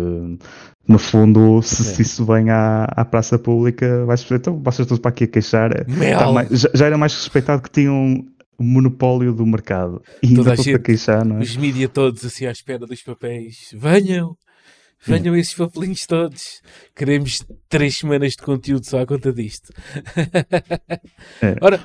[0.87, 4.99] no fundo, se, se isso vem à, à praça pública, vai-se dizer, então vocês estão
[4.99, 5.71] para aqui a queixar.
[5.85, 8.25] Tá mais, já, já, era mais respeitado que tinham
[8.59, 10.03] o monopólio do mercado.
[10.23, 11.41] E Toda ainda a, a queixar, não é?
[11.41, 13.71] Os mídias todos assim à espera dos papéis.
[13.75, 14.37] Venham!
[15.05, 15.41] Venham é.
[15.41, 16.63] esses papelinhos todos.
[16.95, 19.73] Queremos três semanas de conteúdo só à conta disto.
[21.43, 21.57] É.
[21.61, 21.81] Ora,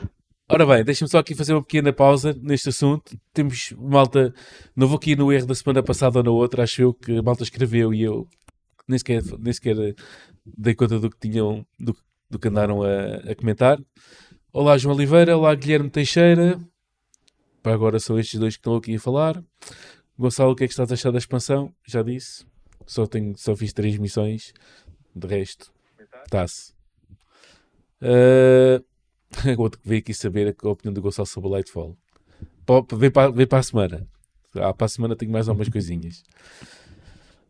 [0.54, 3.18] Ora bem, deixa-me só aqui fazer uma pequena pausa neste assunto.
[3.34, 4.34] Temos malta,
[4.76, 7.22] não vou aqui no erro da semana passada ou na outra, acho eu que a
[7.22, 8.28] malta escreveu e eu
[8.86, 9.96] nem sequer, nem sequer
[10.46, 11.96] dei conta do que tinham, do,
[12.30, 13.82] do que andaram a, a comentar.
[14.52, 16.60] Olá João Oliveira, olá Guilherme Teixeira.
[17.64, 19.42] Para agora são estes dois que estão aqui a falar.
[20.20, 21.74] Gonçalo, o que é que estás a achar da expansão?
[21.88, 22.46] Já disse.
[22.86, 24.52] Só, tenho, só fiz três missões.
[25.16, 25.72] De resto,
[26.26, 26.74] está-se.
[28.02, 28.84] Uh,
[29.58, 31.98] outro que veio aqui saber a opinião do Gonçalo sobre o Lightfall.
[32.98, 34.08] Vem para, vem para a semana.
[34.56, 36.24] Ah, para a semana tenho mais algumas coisinhas.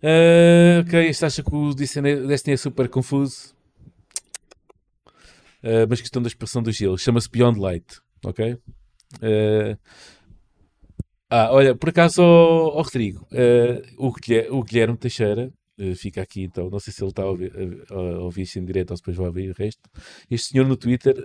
[0.01, 3.55] Uh, ok, este acha que o Destiny é super confuso.
[5.63, 6.97] Uh, mas questão da expressão do gelo.
[6.97, 7.99] Chama-se Beyond Light.
[8.23, 8.53] Ok?
[8.53, 9.77] Uh,
[11.29, 13.25] ah, olha, por acaso, oh, oh Rodrigo,
[13.97, 15.51] o, Guilherme, o Guilherme Teixeira,
[15.95, 17.51] fica aqui então, não sei se ele está a ouvir,
[17.89, 19.81] a, a ouvir isto em direto ou se depois vai ouvir o resto.
[20.29, 21.15] Este senhor no Twitter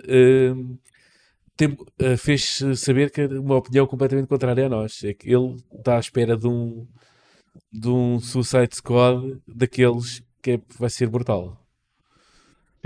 [1.55, 1.75] tem,
[2.17, 5.03] fez saber que uma opinião completamente contrária a nós.
[5.03, 6.87] É que ele está à espera de um,
[7.71, 11.59] de um Suicide Squad daqueles que é, vai ser brutal.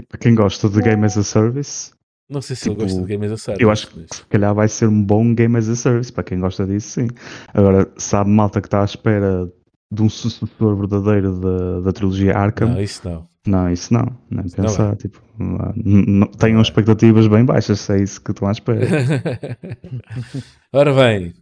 [0.08, 1.92] Para quem gosta de Game as a Service.
[2.30, 3.64] Não sei se tipo, ele gosta de Game as a Service.
[3.64, 6.12] Eu acho que se calhar vai ser um bom Game as a Service.
[6.12, 7.08] Para quem gosta disso, sim.
[7.54, 9.52] Agora, sabe malta que está à espera
[9.92, 12.70] de um sucessor verdadeiro da, da trilogia Arkham.
[12.70, 13.28] Não, isso não.
[13.46, 14.18] Não, isso não.
[14.30, 14.86] Nem isso pensar.
[14.86, 14.96] Não é.
[14.96, 18.88] tipo, não, tenham expectativas bem baixas, se é isso que estão à espera.
[20.72, 21.34] Ora bem,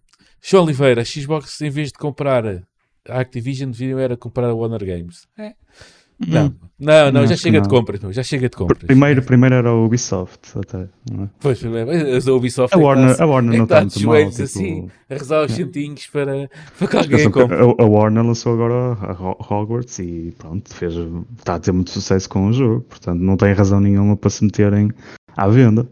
[0.41, 2.45] João Oliveira, Xbox, em vez de comprar
[3.07, 5.27] a Activision deviam era comprar a Warner Games.
[5.37, 5.53] É.
[6.27, 6.53] Não, hum.
[6.77, 8.83] não, não, já chega de compras, já chega de compras.
[8.83, 10.81] Primeiro, primeiro era o Ubisoft, até.
[10.81, 10.87] É?
[11.39, 14.29] Pois, a Ubisoft a Warner, tá, a Warner é não está muito mal.
[14.29, 14.43] Tipo...
[14.43, 16.11] assim, a rezar os centinhos é.
[16.11, 17.55] para, para que alguém compre.
[17.55, 20.93] A, a, Warner lançou agora a Hogwarts e pronto, fez,
[21.37, 24.43] está a ter muito sucesso com o jogo, portanto não tem razão nenhuma para se
[24.43, 24.91] meterem
[25.37, 25.87] à venda.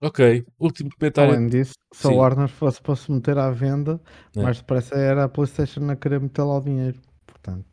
[0.00, 1.34] Ok, último comentário.
[1.34, 2.14] Além disso, se Sim.
[2.14, 4.00] a Warner fosse para se meter à venda,
[4.36, 4.42] é.
[4.42, 6.98] mais depressa era a PlayStation a querer meter lá o dinheiro.
[7.24, 7.71] Portanto,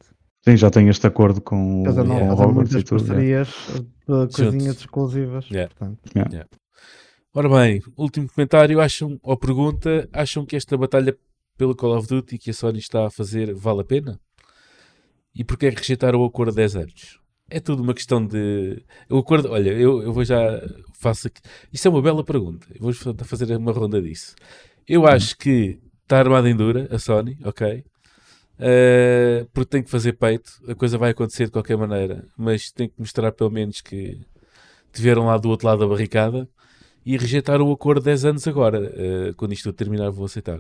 [0.50, 2.36] Sim, já tem este acordo com Eles não yeah.
[2.36, 3.80] fazem muitas parcerias é.
[3.80, 5.50] de coisinhas exclusivas.
[5.50, 5.74] Yeah.
[5.76, 6.00] Portanto.
[6.16, 6.32] Yeah.
[6.32, 6.50] Yeah.
[7.34, 11.16] Ora bem, último comentário, acham, ou pergunta, acham que esta batalha
[11.56, 14.20] pelo Call of Duty que a Sony está a fazer vale a pena?
[15.36, 17.20] E porquê é rejeitar o acordo de 10 anos?
[17.48, 18.84] É tudo uma questão de.
[19.10, 20.40] O acordo, olha, eu, eu vou já.
[21.00, 21.42] Faço aqui.
[21.72, 22.68] Isso é uma bela pergunta.
[22.74, 24.36] Eu vou fazer uma ronda disso.
[24.88, 27.84] Eu acho que está armada em dura, a Sony, ok?
[28.60, 32.90] Uh, porque tem que fazer peito, a coisa vai acontecer de qualquer maneira, mas tem
[32.90, 34.20] que mostrar pelo menos que
[34.92, 36.48] tiveram lá do outro lado da barricada
[37.06, 38.82] e rejeitar o acordo 10 anos agora.
[38.82, 40.60] Uh, quando isto terminar, vou aceitar.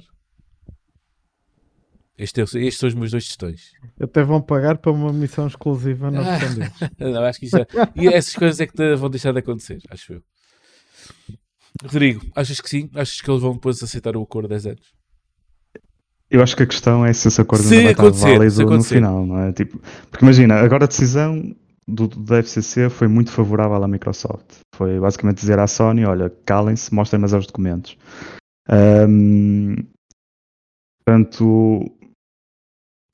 [2.18, 3.72] Este é, estes são os meus dois questões.
[4.00, 6.40] Até vão pagar para uma missão exclusiva na ah,
[7.00, 7.66] Não, acho que isso é...
[7.96, 10.24] E essas coisas é que vão deixar de acontecer, acho eu.
[11.84, 12.90] Rodrigo, achas que sim?
[12.94, 14.99] Achas que eles vão depois aceitar o acordo 10 anos?
[16.32, 18.84] Eu acho que a questão é se esse acordo se ainda vai estar válido no
[18.84, 19.52] final, não é?
[19.52, 19.80] Tipo,
[20.12, 21.56] porque imagina, agora a decisão
[21.88, 24.60] do, do FCC foi muito favorável à Microsoft.
[24.76, 27.98] Foi basicamente dizer à Sony, olha, calem-se, mostrem mais os documentos.
[28.70, 29.76] Um,
[31.04, 31.92] portanto,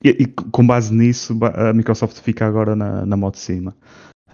[0.04, 3.74] e, e, com base nisso, a Microsoft fica agora na, na moto de cima.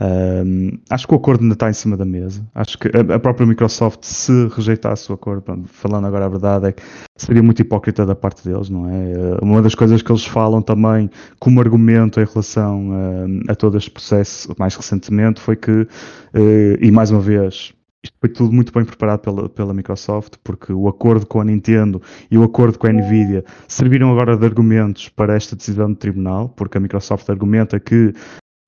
[0.02, 2.44] Um, acho que o acordo ainda está em cima da mesa.
[2.54, 6.66] Acho que a, a própria Microsoft, se rejeitasse o acordo, pronto, falando agora a verdade,
[6.66, 6.82] é que
[7.16, 9.38] seria muito hipócrita da parte deles, não é?
[9.40, 12.90] Uma das coisas que eles falam também como argumento em relação
[13.48, 15.88] a, a todo este processo mais recentemente foi que, uh,
[16.80, 17.72] e mais uma vez,
[18.04, 22.02] isto foi tudo muito bem preparado pela, pela Microsoft, porque o acordo com a Nintendo
[22.28, 26.48] e o acordo com a Nvidia serviram agora de argumentos para esta decisão do tribunal,
[26.48, 28.12] porque a Microsoft argumenta que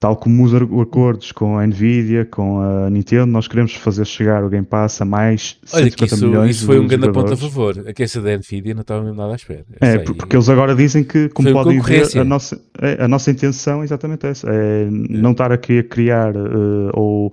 [0.04, 4.50] tal como os acordos com a Nvidia, com a Nintendo, nós queremos fazer chegar o
[4.50, 7.82] Game Pass a mais Olha, 150 isso, milhões isso foi um grande ponto a favor.
[7.86, 9.64] A essa da Nvidia não estava mesmo nada à espera.
[9.80, 13.80] É, porque eles agora dizem que, como podem ver, a nossa, é, a nossa intenção
[13.80, 14.88] é exatamente essa, é, é.
[14.90, 17.32] não estar aqui a criar uh, ou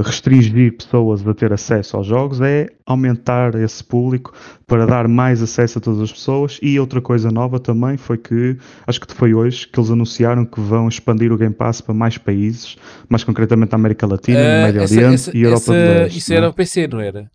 [0.00, 4.32] restringir pessoas a ter acesso aos jogos é aumentar esse público
[4.66, 8.56] para dar mais acesso a todas as pessoas e outra coisa nova também foi que
[8.86, 12.16] acho que foi hoje que eles anunciaram que vão expandir o Game Pass para mais
[12.16, 12.76] países,
[13.08, 16.18] mais concretamente a América Latina, uh, Médio essa, Oriente essa, e Europa essa, do Leste.
[16.18, 16.48] Isso era é?
[16.48, 17.30] o PC, não era?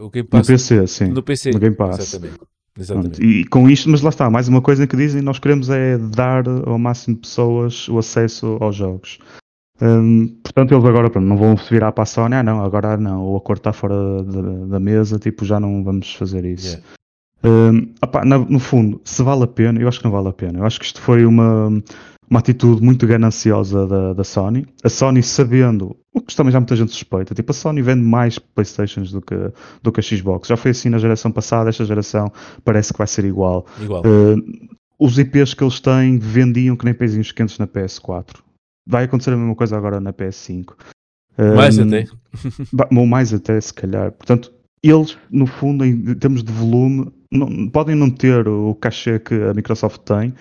[0.00, 1.08] O Game Pass, no PC, sim.
[1.08, 1.98] No PC, no Game Pass.
[1.98, 2.38] Exatamente.
[2.78, 3.22] Exatamente.
[3.22, 6.46] E com isto, mas lá está, mais uma coisa que dizem, nós queremos é dar
[6.46, 9.18] ao máximo de pessoas o acesso aos jogos.
[9.80, 12.96] Um, portanto, eles agora pronto, não vão se virar para a Sony, ah não, agora
[12.96, 16.80] não, o acordo está fora da, da, mesa, tipo, já não vamos fazer isso.
[17.44, 17.72] Yeah.
[17.72, 20.32] Um, opa, no, no, fundo, se vale a pena, eu acho que não vale a
[20.32, 20.60] pena.
[20.60, 21.68] Eu acho que isto foi uma,
[22.28, 24.66] uma atitude muito gananciosa da, da Sony.
[24.82, 28.38] A Sony sabendo, o que também já muita gente suspeita, tipo, a Sony vende mais
[28.38, 29.36] Playstations do que,
[29.82, 30.48] do que a Xbox.
[30.48, 32.32] Já foi assim na geração passada, esta geração
[32.64, 33.66] parece que vai ser igual.
[33.80, 34.00] Igual.
[34.00, 38.45] Uh, os IPs que eles têm vendiam que nem pezinhos quentes na PS4.
[38.86, 40.74] Vai acontecer a mesma coisa agora na PS5.
[41.54, 42.06] Mais Um, até.
[42.96, 44.12] Ou mais até, se calhar.
[44.12, 49.34] Portanto, eles, no fundo, em termos de volume, não- podem não ter o cachê que
[49.34, 50.32] a Microsoft tem,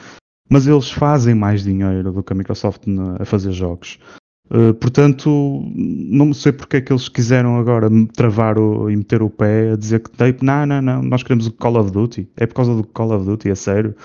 [0.50, 4.00] mas eles fazem mais dinheiro do que a Microsoft na- a fazer jogos.
[4.48, 9.30] Uh, portanto, não sei porque é que eles quiseram agora travar o- e meter o
[9.30, 12.30] pé a dizer que tipo, não, não, não, nós queremos o Call of Duty.
[12.38, 13.96] É por causa do Call of Duty, é sério.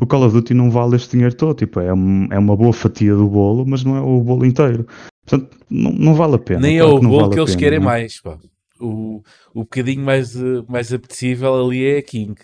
[0.00, 2.72] O Call of Duty não vale este dinheiro todo, tipo, é, um- é uma boa
[2.72, 4.86] fatia do bolo, mas não é o bolo inteiro.
[5.24, 6.60] Portanto, não, não vale a pena.
[6.60, 7.88] Nem é o bolo vale que eles pena, querem não é?
[7.92, 8.20] mais.
[8.20, 8.38] Pá.
[8.80, 9.22] O,
[9.54, 10.34] o bocadinho mais,
[10.68, 12.34] mais apetecível ali é a King.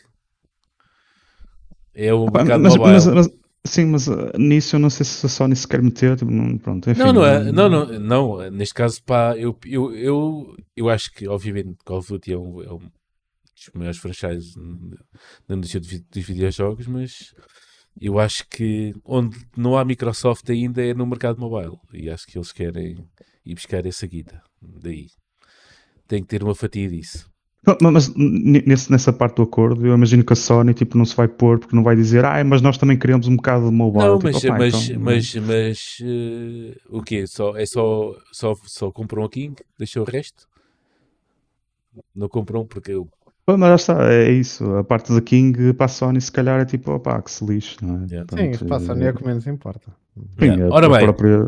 [1.94, 2.92] É o Pá, mercado mas, mobile.
[2.94, 3.30] mas- mas-
[3.64, 6.16] sim, mas uh, nisso eu não sei se a Sony se quer meter.
[6.16, 9.92] Tipo, não, pronto, enfim, Não, não, é, não, não, não, neste caso, pá, eu, eu,
[9.94, 12.80] eu, eu acho que, obviamente, Call of Duty é um, é um
[13.66, 14.54] dos maiores franchises
[15.48, 17.34] na indústria de videojogos, mas
[18.00, 22.38] eu acho que onde não há Microsoft ainda é no mercado mobile, e acho que
[22.38, 22.96] eles querem
[23.44, 25.06] ir buscar essa guita, daí.
[26.08, 27.28] Tem que ter uma fatia disso.
[27.92, 31.28] Mas nesse- nessa parte do acordo, eu imagino que a Sony tipo, não se vai
[31.28, 34.02] pôr porque não vai dizer, ah, mas nós também queremos um bocado de mobile.
[34.04, 37.26] Não, Tipo, mas, opá, mas, então, mas, mas eh, o quê?
[37.26, 39.54] Só, é só, só, só compram a King?
[39.78, 40.48] Deixou o resto?
[42.14, 43.08] Não compram porque eu
[43.46, 44.64] Pô, Mas já está, é isso.
[44.76, 47.76] A parte da King para a Sony, se calhar, é tipo, opá, que se lixe,
[47.82, 48.06] não é?
[48.06, 48.20] Yeah.
[48.20, 49.92] Sim, Pronto, isso passa eh, é o que menos importa.
[50.38, 50.66] sim, Yeah.
[50.66, 51.00] a- Ora a bem.
[51.00, 51.44] própria-.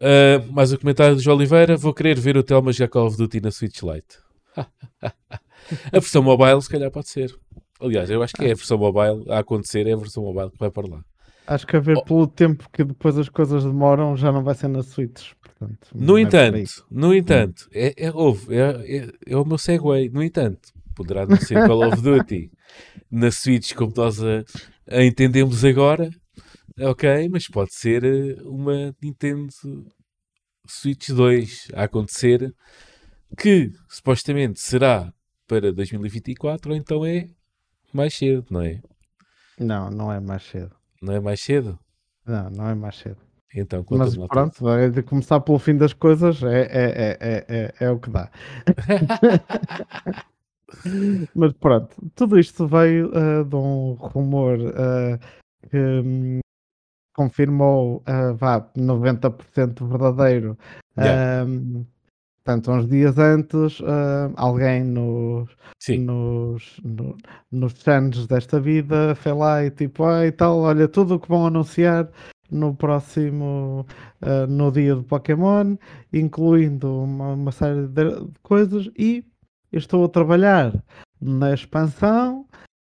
[0.00, 1.76] Uh, mais um comentário do João Oliveira.
[1.76, 4.18] Vou querer ver o Telma jogar Call of Duty na Switch Lite.
[4.56, 5.12] a
[6.00, 7.34] versão mobile, se calhar, pode ser.
[7.80, 10.58] Aliás, eu acho que é a versão mobile a acontecer, é a versão mobile que
[10.58, 11.00] vai para lá.
[11.46, 12.04] Acho que a ver Oh.
[12.04, 15.32] pelo tempo que depois as coisas demoram, já não vai ser na Switch.
[15.42, 19.58] Portanto, No não é entanto, no entanto, é, é, houve, é, é, é o meu
[19.58, 20.08] segue.
[20.10, 22.50] No entanto, poderá não ser Call of Duty
[23.10, 24.44] na Switch como nós a,
[24.88, 26.10] a entendemos agora,
[26.80, 29.48] ok, mas pode ser eh, uma Nintendo
[30.66, 32.54] Switch 2 a acontecer
[33.38, 35.12] que supostamente será
[35.46, 37.28] para 2024 ou então é
[37.92, 38.80] mais cedo, não é?
[39.58, 40.74] Não, não é mais cedo.
[41.04, 41.78] Não é mais cedo?
[42.26, 43.18] Não, não é mais cedo.
[43.54, 47.74] Então, Mas pronto, é de começar pelo fim das coisas é, é, é, é, é,
[47.84, 48.30] é o que dá.
[51.34, 55.18] Mas pronto, tudo isto veio eh, de um rumor eh,
[55.70, 56.40] que hum,
[57.14, 60.58] confirmou, eh, vá, 90% verdadeiro.
[60.98, 61.44] Yeah.
[61.44, 61.86] Hum,
[62.44, 65.48] portanto, uns dias antes, eh, alguém nos,
[65.80, 67.16] Sim, nos, no-
[67.50, 71.28] nos stands desta vida foi lá e tipo, ah, e tal, olha, tudo o que
[71.28, 72.08] vão anunciar
[72.50, 73.86] no próximo,
[74.22, 75.76] ah, no dia do Pokémon,
[76.12, 78.02] incluindo uma, uma série de
[78.42, 79.24] coisas, e
[79.72, 80.72] eu estou a trabalhar
[81.20, 82.46] na expansão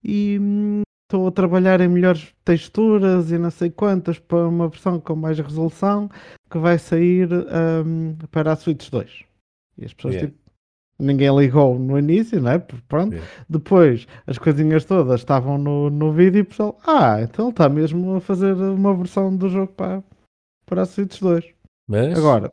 [0.04, 4.98] e hum, estou a trabalhar em melhores texturas e não sei quantas para uma versão
[5.00, 6.08] com mais resolução
[6.50, 7.28] que vai sair
[7.86, 9.24] hum, para a Switch 2.
[9.82, 10.30] E as pessoas Yeah.
[10.32, 10.42] tipo,
[10.98, 12.58] ninguém ligou no início, é?
[12.58, 13.12] Porque, Pronto.
[13.12, 13.30] Yeah.
[13.48, 18.14] Depois as coisinhas todas estavam no, no vídeo e o pessoal, ah, então está mesmo
[18.16, 20.02] a fazer uma versão do jogo para,
[20.64, 21.44] para a Switch 2.
[21.88, 22.52] mas Agora,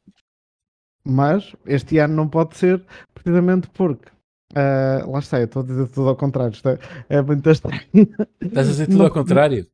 [1.04, 4.10] mas este ano não pode ser precisamente porque
[4.56, 7.82] ah, lá está, eu estou a dizer tudo ao contrário, isto é, é muito estranho.
[8.42, 9.68] estás a dizer tudo Não- ao contrário.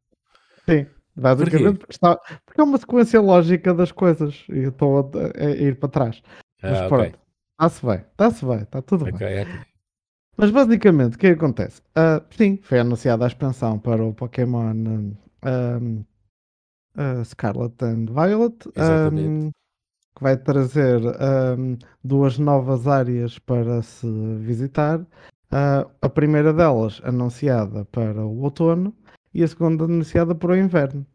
[0.69, 5.43] Sim, basicamente porque, está, porque é uma sequência lógica das coisas e eu estou a,
[5.45, 6.21] a ir para trás.
[6.61, 6.89] Mas Ah, ok.
[6.97, 7.19] pronto,
[7.55, 9.13] está-se bem, está-se bem, está tudo bem.
[9.15, 9.65] Ok, ok.
[10.37, 11.81] Mas basicamente, o que é acontece?
[11.95, 15.15] Ah, sim, foi anunciada a expansão para o Pokémon hum,
[15.45, 16.05] hum,
[16.95, 19.51] ah, Scarlet and Violet, hum,
[20.15, 21.01] que vai trazer
[21.57, 24.07] hum, duas novas áreas para se
[24.39, 25.05] visitar.
[25.51, 28.93] Ah, a primeira delas anunciada para o outono
[29.33, 31.05] e a segunda anunciada para o inverno.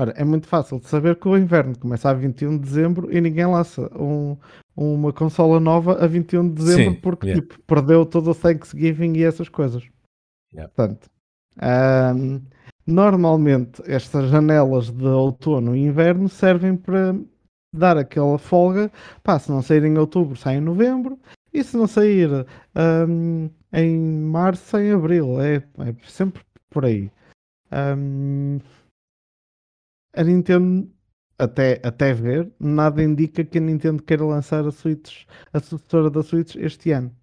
[0.00, 3.20] Ora, é muito fácil de saber que o inverno começa a 21 de dezembro e
[3.20, 4.34] ninguém lança um-
[4.74, 7.46] uma consola nova a 21 de dezembro Sim, porque yeah.
[7.46, 9.82] tipo, perdeu todo o Thanksgiving e essas coisas.
[10.54, 10.72] Yeah.
[10.74, 11.10] Portanto,
[11.60, 12.40] ahm,
[12.86, 17.14] normalmente estas janelas de outono e inverno servem para
[17.76, 18.90] dar aquela folga.
[19.22, 21.18] Pá, se não sair em outubro, sai em novembro.
[21.52, 25.38] E se não sair ahm, em março, sai em abril.
[25.42, 26.40] É, é sempre
[26.70, 27.10] por aí.
[27.70, 28.60] Ahm,
[30.14, 30.90] a Nintendo,
[31.38, 36.22] até, até ver, nada indica que a Nintendo queira lançar a Switch, a sucessora da
[36.22, 37.14] Switch este ano.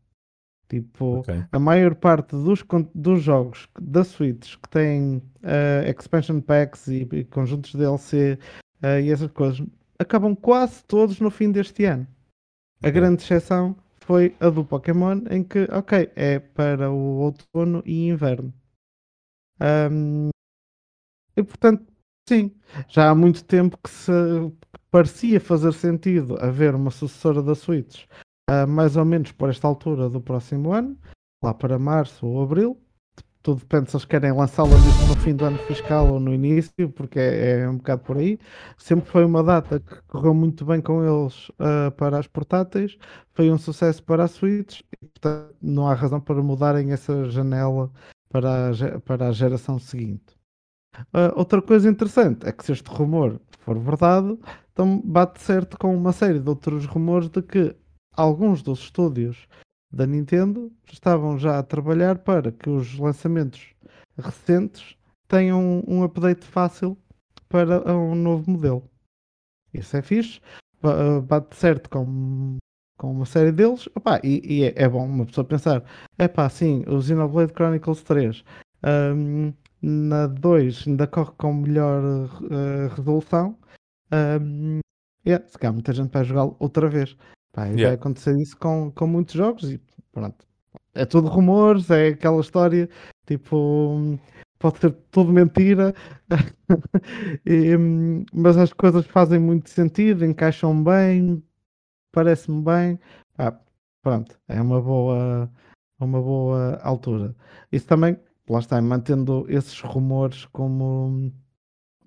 [0.69, 1.33] Tipo, Ok.
[1.51, 2.63] a maior parte dos,
[2.93, 8.37] dos jogos da Switch que têm eh, expansion packs e, e conjuntos de DLC
[8.81, 9.65] eh, e essas coisas
[9.97, 12.05] acabam quase todos no fim deste ano.
[12.83, 12.91] A Ok.
[12.91, 18.53] grande exceção foi a do Pokémon, em que, ok, é para o outono e inverno.
[19.59, 20.29] Ahm,
[21.35, 21.85] e portanto,
[22.27, 22.51] sim,
[22.87, 24.11] já há muito tempo que se
[24.91, 28.05] parecia fazer sentido haver uma sucessora da Switch,
[28.49, 30.97] ah, mais ou menos por esta altura do próximo ano,
[31.43, 32.81] lá para março ou abril.
[33.43, 34.75] Tudo depende se eles querem lançá-la
[35.07, 38.37] no fim do ano fiscal ou no início, porque é, é um bocado por aí.
[38.77, 42.97] Sempre foi uma data que correu muito bem com eles ah, para as portáteis,
[43.33, 47.91] foi um sucesso para a Switch, e portanto não há razão para mudarem essa janela
[48.29, 50.36] para a, para a geração seguinte.
[51.13, 54.37] Ah, outra coisa interessante é que se este rumor for verdade,
[54.71, 57.75] então bate certo com uma série de outros rumores de que
[58.15, 59.47] alguns dos estúdios
[59.91, 63.73] da Nintendo estavam já a trabalhar para que os lançamentos
[64.17, 64.95] recentes
[65.27, 66.97] tenham um, um update fácil
[67.49, 68.83] para um novo modelo.
[69.73, 70.39] Isso é fixe,
[70.81, 72.57] ba- bate certo com,
[72.97, 75.83] com uma série deles, Opá, e, e é, é bom uma pessoa pensar,
[76.17, 78.43] é pá, sim, o Xenoblade Chronicles 3
[79.15, 79.53] hum,
[79.87, 82.03] na 2 ainda corre com melhor
[82.51, 83.57] eh, resolução.
[84.41, 84.79] hum,
[85.25, 87.15] yeah, se calhar muita gente vai jogá-lo outra vez.
[87.53, 87.95] Pá, e vai Yeah.
[87.95, 89.79] acontecer isso com, com muitos jogos e
[90.11, 90.45] pronto.
[90.93, 92.89] É tudo rumores, é aquela história,
[93.25, 94.19] tipo,
[94.59, 95.93] pode ser tudo mentira,
[97.45, 97.75] E,
[98.33, 101.43] mas as coisas fazem muito sentido, encaixam bem,
[102.11, 102.99] parece-me bem.
[103.37, 103.53] Ah,
[104.01, 105.51] pronto, é uma boa,
[105.99, 107.35] uma boa altura.
[107.71, 108.17] Isso também,
[108.49, 111.31] lá está, mantendo esses rumores como,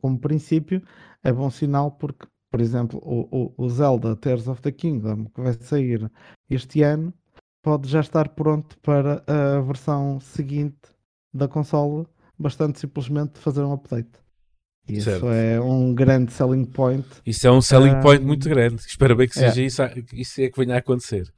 [0.01, 0.83] como princípio,
[1.23, 5.41] é bom sinal porque, por exemplo, o, o, o Zelda Tears of the Kingdom, que
[5.41, 6.11] vai sair
[6.49, 7.13] este ano,
[7.63, 10.79] pode já estar pronto para a versão seguinte
[11.33, 12.07] da consola,
[12.39, 14.11] bastante simplesmente fazer um update.
[14.89, 15.29] Isso Certo.
[15.29, 17.07] é um grande selling point.
[17.25, 18.83] Isso é um selling point muito grande.
[18.83, 19.51] Espero bem que é.
[19.51, 19.83] seja isso,
[20.13, 21.33] isso é que venha a acontecer.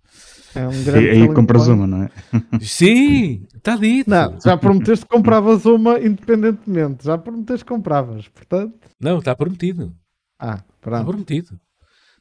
[0.55, 1.79] É um E grande aí selling compras point.
[1.79, 2.11] uma, não é?
[2.61, 4.09] Sim, está dito.
[4.11, 7.05] Não, já prometeste que compravas uma independentemente.
[7.05, 8.29] Já prometeste que compravas.
[8.29, 9.95] Portanto, Não, está prometido.
[10.39, 11.07] ah, Está pronto.
[11.07, 11.59] prometido.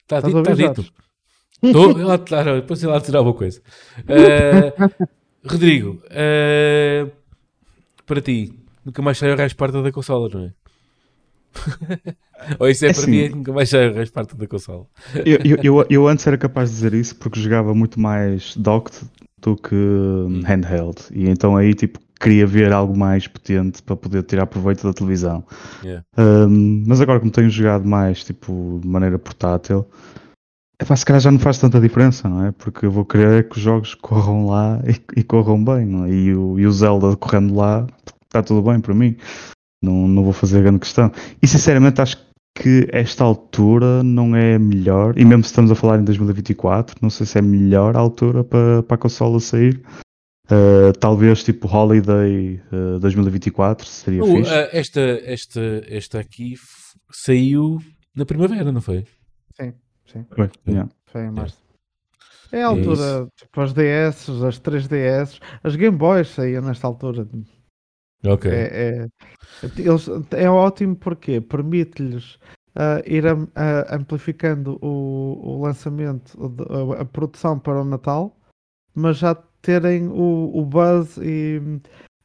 [0.03, 0.93] Está Estás dito, a está dito.
[1.63, 3.61] Estou, claro, depois ela tirar uma coisa.
[4.07, 4.73] Eh,
[5.47, 7.07] Rodrigo, eh,
[8.05, 8.53] para ti,
[8.85, 10.53] nunca mais sai o resto parte da consola, não é?
[12.59, 13.11] Ou isso é, É para assim.
[13.11, 14.85] mim, é que nunca mais sai o resto parte da consola.
[15.25, 19.05] Eu, eu, eu, antes era capaz de dizer isso porque jogava muito mais docked
[19.41, 20.97] do que hum, handheld.
[21.11, 25.43] E então aí tipo queria ver algo mais potente para poder tirar proveito da televisão.
[25.83, 26.05] Yeah.
[26.17, 29.85] Hum, mas agora como tenho jogado mais tipo de maneira portátil,
[30.79, 32.51] epá, se calhar já não faz tanta diferença, não é?
[32.51, 36.09] Porque eu vou querer que os jogos corram lá e, e corram bem, é?
[36.09, 37.87] E o, e o Zelda correndo lá
[38.25, 39.17] está tudo bem para mim.
[39.81, 41.11] Não, não vou fazer grande questão.
[41.41, 42.17] E sinceramente acho
[42.55, 46.97] que esta altura não é a melhor, e mesmo se estamos a falar em 2024,
[47.01, 49.81] não sei se é a melhor altura para, para a consola sair.
[50.51, 54.51] Uh, talvez tipo Holiday uh, 2024 seria Oh, fixe.
[54.53, 57.79] eh, esta, esta, esta aqui f- saiu
[58.13, 59.05] na primavera, não foi?
[59.59, 59.73] Sim,
[60.11, 60.25] sim.
[60.35, 60.89] Foi, yeah.
[61.05, 61.57] Foi em março.
[62.51, 63.27] É a altura, isso.
[63.37, 67.25] tipo, as DS, as 3DS, as Game Boys saíam nesta altura.
[68.25, 68.51] Ok.
[68.51, 69.07] É, é,
[69.77, 72.37] eles, é ótimo porque permite-lhes
[72.75, 76.37] ah, ir am- ah, amplificando o, o lançamento,
[76.97, 78.37] a, a produção para o Natal,
[78.93, 81.59] mas já terem o, o buzz e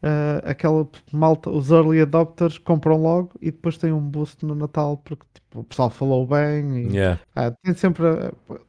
[0.03, 4.99] ah, aquela malta, os early adopters compram logo e depois tem um boost no Natal
[4.99, 7.20] porque tipo, o pessoal falou bem e Yeah.
[7.34, 8.05] ah, tem sempre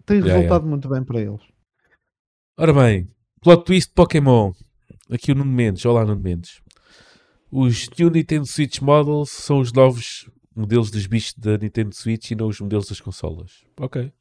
[0.05, 1.41] tem Yeah, resultado muito bem para eles.
[2.57, 3.07] Ora bem,
[3.41, 4.51] plot twist Pokémon.
[5.11, 5.85] Aqui o Nuno Mendes.
[5.85, 6.61] Olá, Nuno Mendes.
[7.51, 12.35] Os New Nintendo Switch Models são os novos modelos dos bichos da Nintendo Switch e
[12.35, 13.63] não os modelos das consolas.
[13.79, 14.11] Ok.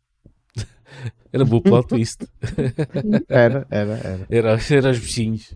[1.33, 2.25] Era um bom plot twist.
[3.29, 4.27] Era, era, era.
[4.31, 5.55] Era, era os bichinhos.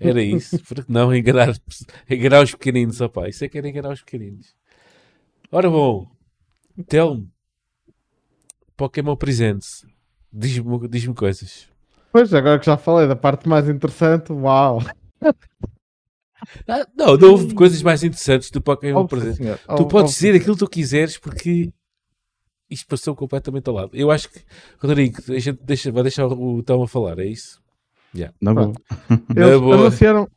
[0.00, 0.58] Era isso.
[0.64, 1.54] Porque não enganar,
[2.10, 3.00] enganar os pequeninos.
[3.00, 4.54] Opa, isso é que era enganar os pequeninos.
[5.52, 6.10] Ora bom,
[6.88, 7.30] Telmo.
[8.76, 9.86] Pokémon Presents.
[10.32, 11.68] Diz-me diz coisas.
[12.12, 14.80] Pois, agora que já falei da parte mais interessante, uau!
[16.66, 19.58] Ah, não, não houve coisas mais interessantes do Pokémon senhor.
[19.76, 21.72] Tu podes dizer aquilo que tu quiseres porque
[22.70, 23.90] isto passou completamente ao lado.
[23.92, 24.40] Eu acho que,
[24.78, 27.60] Rodrigo, a gente deixa, vai deixar o Telmo a falar, é isso?
[28.40, 28.72] Na boa.
[29.34, 29.76] Na Eles boa.
[29.76, 30.28] anunciaram.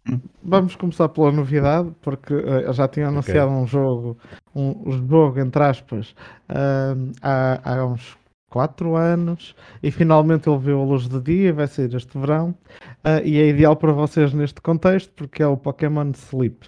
[0.43, 4.18] Vamos começar pela novidade, porque eh, já tinham anunciado um jogo,
[4.54, 6.14] um, jogo entre aspas,
[6.49, 8.18] ahm, há, há uns
[8.52, 12.49] 4 anos e finalmente ele viu a luz do dia e vai sair este verão.
[12.99, 16.68] Uh, e é ideal para vocês neste contexto porque é o Pokémon Sleep.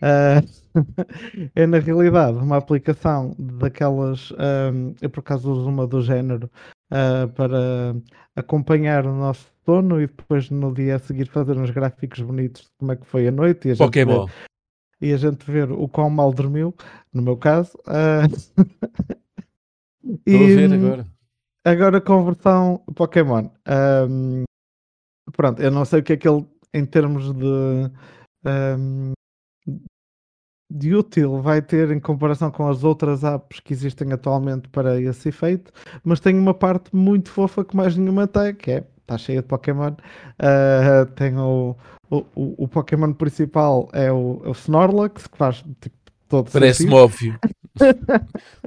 [0.00, 0.46] Uh,
[1.54, 4.30] é na realidade uma aplicação daquelas.
[4.32, 6.48] Um, eu por acaso uso uma do género
[6.92, 7.96] uh, para
[8.36, 12.68] acompanhar o nosso sono e depois no dia a seguir fazer uns gráficos bonitos de
[12.78, 13.68] como é que foi a noite.
[13.68, 14.26] E a Pokémon.
[14.26, 14.32] Ver,
[15.00, 16.72] e a gente ver o quão mal dormiu,
[17.12, 17.76] no meu caso.
[20.26, 21.06] Estou a ver agora.
[21.64, 23.48] Agora conversão Pokémon.
[24.08, 24.44] Um,
[25.32, 27.90] pronto, eu não sei o que é que ele, em termos de,
[28.44, 29.12] um,
[30.70, 35.30] de útil, vai ter em comparação com as outras apps que existem atualmente para esse
[35.30, 39.42] efeito, mas tem uma parte muito fofa que mais nenhuma tem, que é está cheia
[39.42, 39.92] de Pokémon.
[40.40, 41.76] Uh, tem o,
[42.10, 45.96] o, o, Pokémon principal é o, é o Snorlax, que faz tipo,
[46.42, 47.38] todo Parece-me óbvio.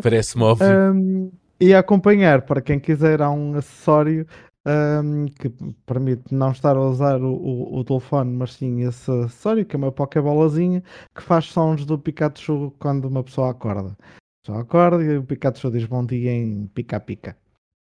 [0.02, 0.68] Parece-me óbvio.
[0.68, 4.28] Um, e acompanhar, para quem quiser, há um acessório
[4.68, 5.50] um, que
[5.86, 9.80] permite não estar a usar o, o, o, telefone, mas sim esse acessório, que é
[9.80, 10.84] uma Pokébolazinha,
[11.16, 13.96] que faz sons do Pikachu quando uma pessoa acorda.
[14.00, 17.38] A pessoa acorda e o Pikachu diz bom dia em pica-pica.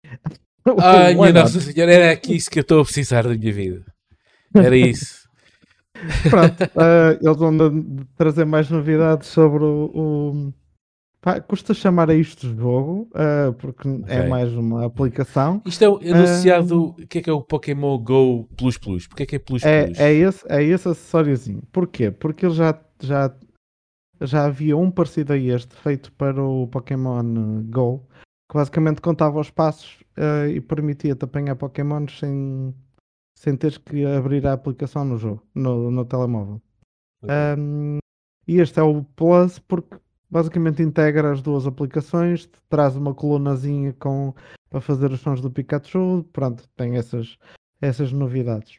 [0.78, 3.84] Ai, minha Nossa Senhora, era aqui isso que eu estou a precisar da minha vida.
[4.54, 5.25] Era isso.
[6.30, 10.52] Pronto, uh, eles vão trazer mais novidades sobre o, o
[11.26, 14.16] Pá, custa chamar a isto jogo, uh, porque é okay.
[14.16, 15.60] é mais uma aplicação.
[15.66, 19.08] Isto é anunciado, o que é que é o Pokémon Go Plus Plus?
[19.08, 19.98] Porquê é que é Plus é, Plus?
[19.98, 21.64] É esse, é esse acessóriozinho.
[21.72, 22.12] Porquê?
[22.12, 23.34] Porque ele já, já,
[24.20, 28.06] já havia um parecido a este feito para o Pokémon Go,
[28.48, 32.72] que basicamente contava os passos uh, e permitia-te apanhar Pokémons sem,
[33.36, 36.60] sem teres que abrir a aplicação no jogo, no, no telemóvel.
[37.22, 37.34] Okay.
[37.58, 37.98] Um,
[38.48, 39.96] e este é o Plus porque
[40.30, 44.34] basicamente integra as duas aplicações, traz uma colunazinha com,
[44.70, 47.36] para fazer os sons do Pikachu, pronto, tem essas,
[47.80, 48.78] essas novidades.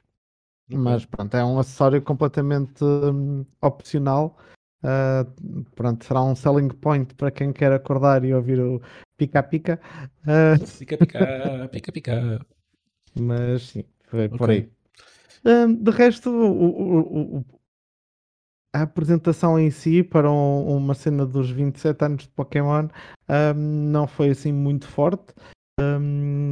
[0.68, 0.78] Okay.
[0.78, 4.38] Mas pronto, é um acessório completamente um, opcional.
[4.84, 8.82] Uh, pronto, será um selling point para quem quer acordar e ouvir o
[9.18, 9.80] pica-pica.
[10.24, 10.78] Uh...
[10.78, 12.46] Pica-pica, pica-pica.
[13.20, 14.38] Mas sim, foi okay.
[14.38, 14.70] por aí.
[15.46, 17.46] Uh, de resto, o, o,
[18.74, 22.88] a apresentação em si para um, uma cena dos 27 anos de Pokémon
[23.30, 25.34] um, não foi assim muito forte.
[25.80, 26.52] Um,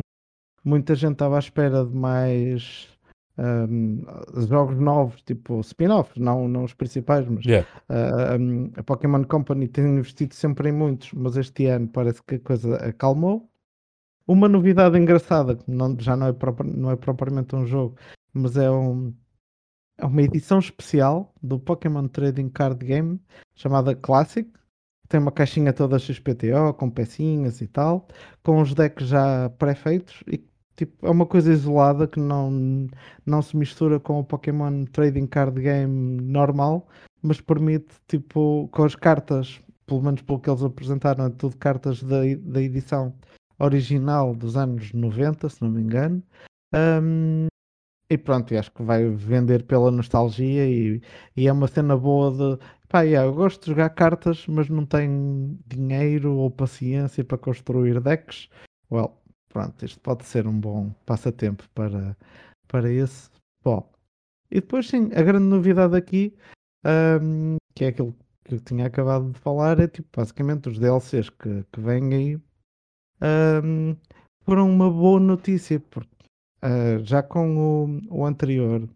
[0.63, 2.95] muita gente estava à espera de mais
[4.47, 7.67] jogos novos, tipo spin-offs, não, não os principais, mas yeah.
[8.77, 12.75] a Pokémon Company tem investido sempre em muitos, mas este ano parece que a coisa
[12.77, 13.49] acalmou.
[14.27, 17.95] Uma novidade engraçada, que não, já não é, não é propriamente um jogo,
[18.33, 19.13] mas é um,
[19.97, 23.21] é uma edição especial do Pokémon Trading Card Game
[23.55, 24.51] chamada Classic.
[25.07, 28.07] Tem uma caixinha toda XPTO com pecinhas e tal,
[28.43, 30.43] com os decks já pré-feitos e
[30.75, 32.87] tipo, é uma coisa isolada que não,
[33.25, 36.87] não se mistura com o Pokémon Trading Card Game normal,
[37.21, 42.03] mas permite, tipo, com as cartas, pelo menos pelo que eles apresentaram, é tudo cartas
[42.03, 43.13] da, da edição
[43.59, 46.23] original dos anos 90, se não me engano.
[46.73, 47.47] Um,
[48.09, 51.01] e pronto, acho que vai vender pela nostalgia e,
[51.35, 54.85] e é uma cena boa de pá, yeah, eu gosto de jogar cartas, mas não
[54.85, 58.47] tenho dinheiro ou paciência para construir decks.
[58.91, 62.15] Well, pronto, isto pode ser um bom passatempo para,
[62.67, 63.91] para esse pessoal.
[64.51, 66.35] E depois sim, a grande novidade aqui,
[67.21, 71.29] um, que é aquilo que eu tinha acabado de falar, é tipo, basicamente os DLCs
[71.31, 72.39] que, que vêm aí
[73.21, 73.95] um,
[74.43, 76.15] foram uma boa notícia, porque
[76.65, 78.89] Uh, já com o, o anterior,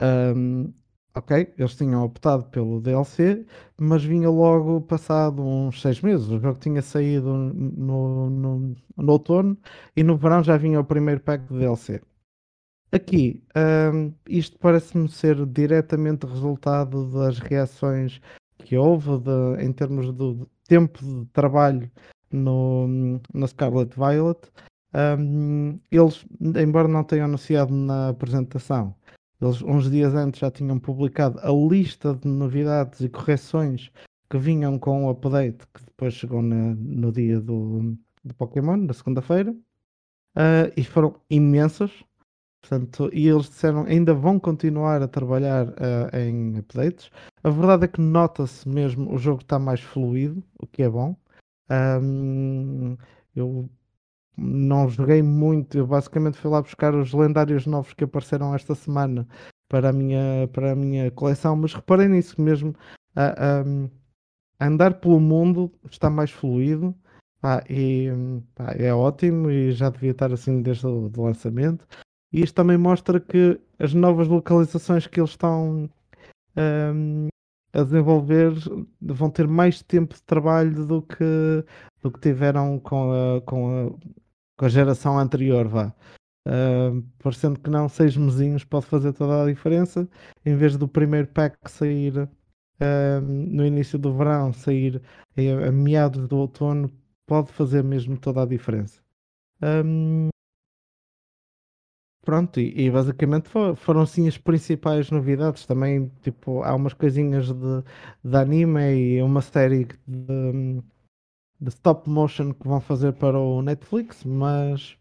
[0.00, 0.72] um,
[1.14, 3.44] ok, eles tinham optado pelo DLC,
[3.76, 6.28] mas vinha logo passado uns seis meses.
[6.28, 9.58] O jogo tinha saído no, no, no outono
[9.94, 12.00] e no verão já vinha o primeiro pack de DLC.
[12.90, 13.44] Aqui,
[13.92, 18.22] um, isto parece-me ser diretamente resultado das reações
[18.56, 21.90] que houve de, em termos do tempo de trabalho
[22.30, 24.50] no, no Scarlet Violet.
[24.94, 28.94] Um, eles, embora não tenham anunciado na apresentação,
[29.40, 33.90] eles uns dias antes já tinham publicado a lista de novidades e correções
[34.30, 38.92] que vinham com o update que depois chegou na, no dia do, do Pokémon, na
[38.92, 41.90] segunda-feira, uh, e foram imensas.
[42.60, 47.10] Portanto, e eles disseram ainda vão continuar a trabalhar uh, em updates.
[47.42, 51.16] A verdade é que nota-se mesmo o jogo está mais fluido, o que é bom.
[51.70, 52.96] Um,
[53.34, 53.68] eu
[54.36, 59.26] não joguei muito, eu basicamente fui lá buscar os lendários novos que apareceram esta semana
[59.68, 62.74] para a minha, para a minha coleção, mas reparei nisso mesmo.
[63.16, 63.62] A,
[64.60, 66.94] a andar pelo mundo está mais fluido
[67.40, 68.08] Pá, e
[68.54, 71.86] pá, é ótimo e já devia estar assim desde o lançamento.
[72.32, 75.88] E isto também mostra que as novas localizações que eles estão
[76.56, 77.28] hum,
[77.72, 78.52] a desenvolver
[79.00, 81.64] vão ter mais tempo de trabalho do que,
[82.02, 83.90] do que tiveram com a, com a,
[84.56, 85.94] com a geração anterior, vá.
[86.46, 90.08] Hum, parecendo que não, seis mesinhos pode fazer toda a diferença.
[90.44, 92.28] Em vez do primeiro pack sair
[92.80, 95.02] hum, no início do verão, sair
[95.36, 96.90] a, a meados do outono,
[97.26, 99.02] pode fazer mesmo toda a diferença.
[99.62, 100.30] Hum,
[102.28, 105.64] pronto, e, e basicamente fo- foram sim as principais novidades.
[105.64, 107.82] Também, tipo, há umas coisinhas de,
[108.22, 108.82] de anime
[109.16, 110.82] e uma série de,
[111.58, 114.94] de stop motion que vão fazer para o Netflix, mas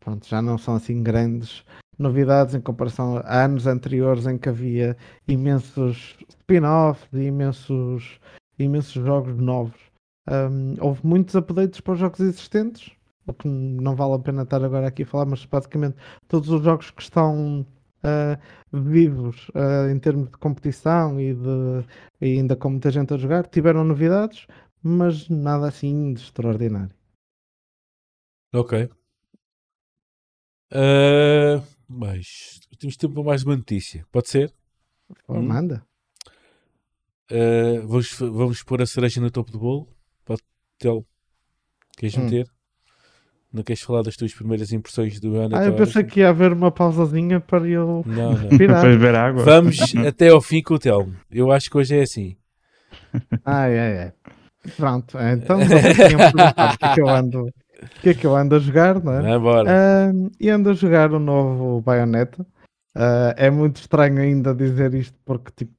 [0.00, 1.64] pronto, já não são assim grandes
[1.96, 4.96] novidades em comparação a anos anteriores em que havia
[5.28, 8.18] imensos spin-offs e imensos,
[8.58, 9.80] imensos jogos novos.
[10.28, 12.90] Um, houve muitos updates para os jogos existentes,
[13.32, 15.96] que não vale a pena estar agora aqui a falar, mas basicamente
[16.28, 17.62] todos os jogos que estão
[18.04, 18.38] uh,
[18.72, 21.86] vivos uh, em termos de competição e, de,
[22.20, 24.46] e ainda com muita gente a jogar tiveram novidades,
[24.82, 26.94] mas nada assim de extraordinário.
[28.52, 28.90] Ok.
[30.72, 34.06] Uh, mas temos tempo para mais uma notícia.
[34.10, 34.52] Pode ser?
[35.28, 35.42] Hum.
[35.42, 35.84] Manda.
[37.30, 39.88] Uh, vamos, vamos pôr a cereja no topo do bolo?
[40.24, 40.42] Pode
[40.78, 41.06] Tel,
[41.96, 42.24] Queres Hum.
[42.24, 42.46] meter?
[43.54, 45.56] Não queres falar das tuas primeiras impressões do ano?
[45.56, 46.12] Ah, eu pensei agora?
[46.12, 48.34] que ia haver uma pausazinha para eu Não, não.
[48.34, 48.80] respirar.
[48.80, 49.44] Para beber água.
[49.44, 51.14] Vamos até ao fim com o Telmo.
[51.30, 52.36] Eu acho que hoje é assim.
[53.44, 54.12] Ah, é, é.
[54.76, 58.58] Pronto, então o que é que eu ando, o que é que eu ando a
[58.58, 59.22] jogar, não é?
[59.22, 59.70] Vai embora.
[59.70, 62.44] Ahm, e ando a jogar o novo Bayonetta.
[62.92, 65.72] Ah, é muito estranho ainda dizer isto porque tipo,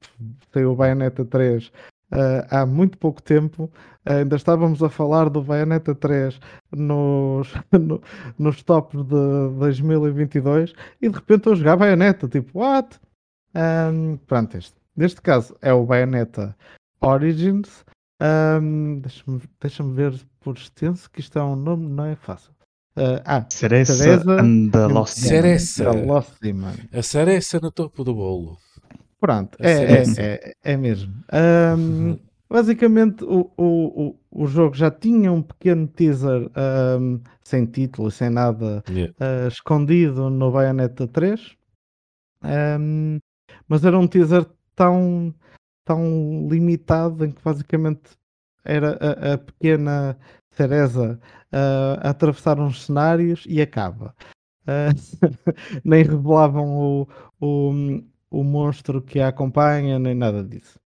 [0.50, 1.70] saiu o Bayonetta 3
[2.10, 3.70] ah, há muito pouco tempo.
[4.06, 6.38] Ainda estávamos a falar do Bayonetta 3
[6.72, 8.00] nos, no-
[8.38, 12.28] nos tops de 2022 e de repente estou a jogar Bayonetta.
[12.28, 12.98] Tipo, what?
[13.54, 14.74] Ahm, pronto, este.
[14.96, 16.56] Neste caso é o Bayonetta
[17.00, 17.84] Origins.
[18.20, 22.52] Ahm, Deixa-me deixa ver por extenso que isto é um nome, não é fácil.
[22.96, 25.84] Ah, ah, Cereza Cereza and the Lost Cereza.
[25.84, 26.72] da Lost Demon.
[26.92, 28.56] A cereça no topo do bolo.
[29.20, 30.22] Pronto, é, é, Cereza.
[30.22, 31.12] é, é mesmo.
[31.30, 32.16] Ahm,
[32.48, 38.82] basicamente, o, o, o, jogo já tinha um pequeno teaser ahm, sem título, sem nada
[38.88, 39.14] Yeah.
[39.20, 41.56] ah, escondido no Bayonetta 3.
[42.42, 43.18] Ahm,
[43.68, 45.34] mas era um teaser tão,
[45.84, 48.10] tão limitado em que basicamente
[48.64, 50.18] era a, a pequena
[50.56, 51.20] Cereza
[51.52, 54.14] ah, a atravessar uns cenários e acaba.
[54.66, 54.88] Ah,
[55.84, 60.80] nem revelavam o, o, o monstro que a acompanha, nem nada disso.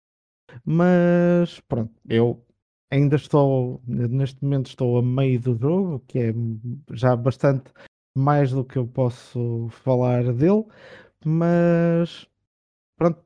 [0.65, 2.43] Mas pronto, eu
[2.91, 6.33] ainda estou, neste momento estou a meio do jogo, que é
[6.91, 7.71] já bastante
[8.17, 10.65] mais do que eu posso falar dele,
[11.25, 12.27] mas
[12.97, 13.23] pronto,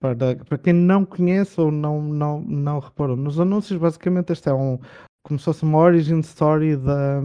[0.00, 4.54] para, para quem não conhece ou não, não, não reparou nos anúncios, basicamente este é
[4.54, 4.78] um
[5.22, 7.20] como se fosse uma origin story da,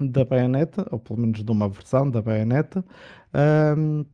[0.00, 2.84] da Bayonetta, ou pelo menos de uma versão da Bayonetta,
[3.32, 4.04] ahm,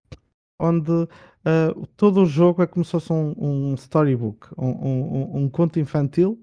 [0.61, 1.09] onde
[1.45, 5.49] ah, todo o jogo é como se fosse um, um storybook, um, um- um- um
[5.49, 6.39] conto infantil.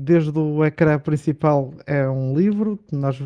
[0.00, 3.22] Desde o ecrã principal é um livro, nós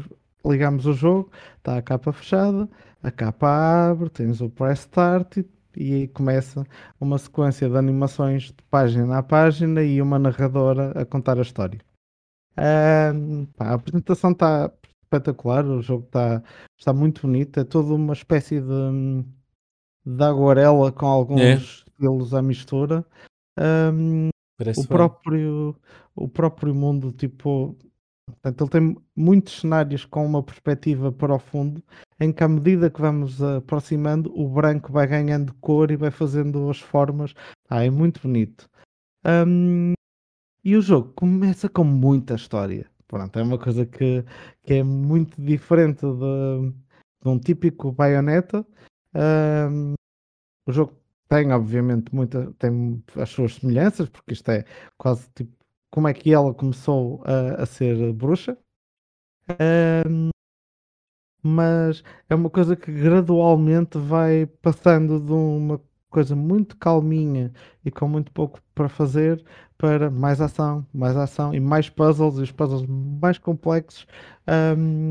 [0.47, 2.69] ligamos o jogo, está a capa fechada,
[3.03, 3.49] a capa
[3.91, 5.47] abre, tens o press start e,
[5.77, 6.65] e aí começa
[7.01, 11.81] uma sequência de animações de página a página e uma narradora a contar a história.
[12.57, 14.71] Ahm, pá, a apresentação está
[15.05, 16.43] espetacular, o jogo está
[16.79, 19.25] está muito bonito, é toda uma espécie de,
[20.17, 21.55] de aguarela com alguns É.
[21.55, 23.05] estilos à mistura.
[24.59, 24.89] Parece o bem.
[24.89, 25.77] próprio,
[26.17, 27.77] o próprio mundo, tipo,
[28.27, 31.83] portanto, ele tem muitos cenários com uma perspectiva para o fundo,
[32.19, 36.69] em que à medida que vamos aproximando, o branco vai ganhando cor e vai fazendo
[36.71, 37.35] as formas.
[37.69, 38.69] Ah, é muito bonito.
[39.25, 39.93] Ahm,
[40.65, 42.87] e o jogo começa com muita história.
[43.07, 44.25] Pronto, é uma coisa que,
[44.65, 46.71] que é muito diferente de,
[47.23, 48.67] de um típico Bayonetta.
[50.67, 50.97] O jogo
[51.29, 54.65] tem, obviamente, muita, tem as suas semelhanças, porque isto é
[54.97, 55.57] quase tipo
[55.91, 58.57] como é que ela começou a, a ser bruxa.
[61.43, 65.81] Mas é uma coisa que gradualmente vai passando de uma
[66.11, 67.53] coisa muito calminha
[67.85, 69.45] e com muito pouco para fazer
[69.77, 74.07] para mais ação, mais ação e mais puzzles e os puzzles mais complexos.
[74.47, 75.11] Ahm,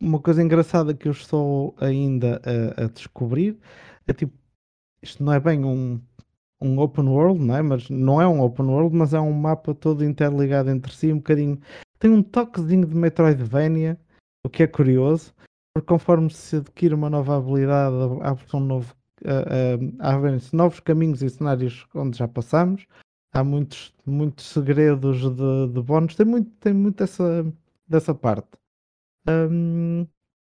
[0.00, 3.58] uma coisa engraçada que eu estou ainda a, a descobrir
[4.06, 4.32] é tipo,
[5.02, 6.00] isto não é bem um,
[6.60, 7.62] um open world, não é?
[7.62, 11.16] Mas não é um open world, mas é um mapa todo interligado entre si, um
[11.16, 11.60] bocadinho.
[11.98, 13.98] Tem um toquezinho de Metroidvania,
[14.44, 15.34] o que é curioso,
[15.74, 18.94] porque conforme se adquire uma nova habilidade, abre-se um novo.
[19.22, 22.86] Uh, novos caminhos e cenários onde já passamos.
[23.34, 26.16] Há muitos, muitos segredos de, de bónus.
[26.16, 27.46] Tem muito, tem muito essa,
[27.86, 28.59] dessa parte.
[29.28, 30.06] Um,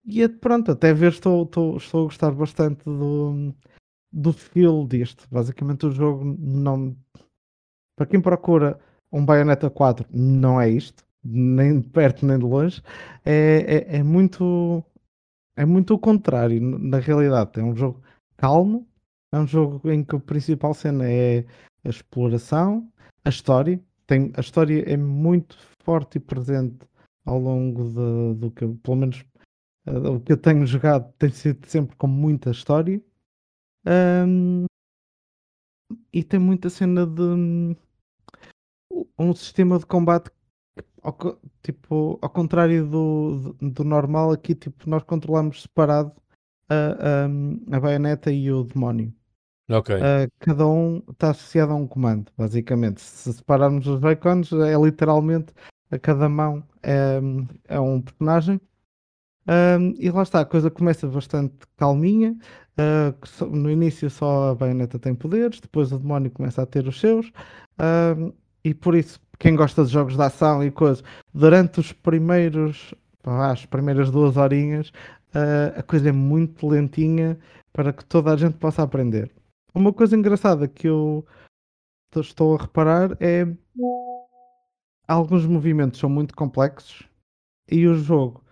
[0.05, 3.55] e é, pronto, até ver estou, estou, estou a gostar bastante do,
[4.13, 5.27] do feel disto.
[5.31, 6.97] Basicamente o jogo não.
[7.97, 8.81] Para quem procura
[9.13, 12.83] um Bayonetta 4, não é isto, nem de perto nem de longe.
[13.25, 14.85] É, é, é muito.
[15.55, 17.61] É muito o contrário, na realidade.
[17.61, 18.03] É um jogo
[18.37, 18.89] calmo,
[19.31, 21.45] é um jogo em que a principal cena é
[21.85, 22.91] a exploração,
[23.25, 23.81] a história.
[24.07, 26.87] Tem, a história é muito forte e presente
[27.25, 29.25] ao longo de, do que, pelo menos
[29.87, 33.03] uh, o que eu tenho jogado, tem sido sempre com muita história.
[33.87, 34.65] Um,
[36.13, 37.77] e tem muita cena de
[39.19, 40.31] um sistema de combate
[41.03, 41.17] ao,
[41.63, 46.13] tipo, ao contrário do, do normal, aqui tipo, nós controlamos separado
[46.69, 47.25] a,
[47.75, 49.13] a, a baioneta e o demónio.
[49.71, 49.95] Ok.
[49.97, 53.01] Uh, cada um está associado a um comando, basicamente.
[53.01, 55.53] Se separarmos os Joy-Cons, é literalmente
[55.93, 57.21] a cada mão é,
[57.69, 58.61] é um personagem.
[59.47, 62.37] Um, e lá está, a coisa começa bastante calminha.
[62.73, 66.99] Uh, no início só a baioneta tem poderes, depois o demónio começa a ter os
[66.99, 67.31] seus.
[67.79, 68.33] Um,
[68.65, 73.67] e por isso, quem gosta de jogos de ação e coisas, durante os primeiros, as
[73.67, 74.89] primeiras duas horinhas,
[75.35, 77.39] uh, a coisa é muito lentinha
[77.73, 79.31] para que toda a gente possa aprender.
[79.75, 81.27] Uma coisa engraçada que eu
[82.17, 83.47] estou a reparar é
[85.07, 87.03] alguns movimentos são muito complexos
[87.71, 88.45] e o jogo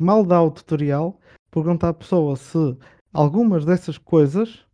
[0.00, 1.18] mal dá o tutorial
[1.50, 2.76] pergunta à pessoa se
[3.12, 4.64] algumas dessas coisas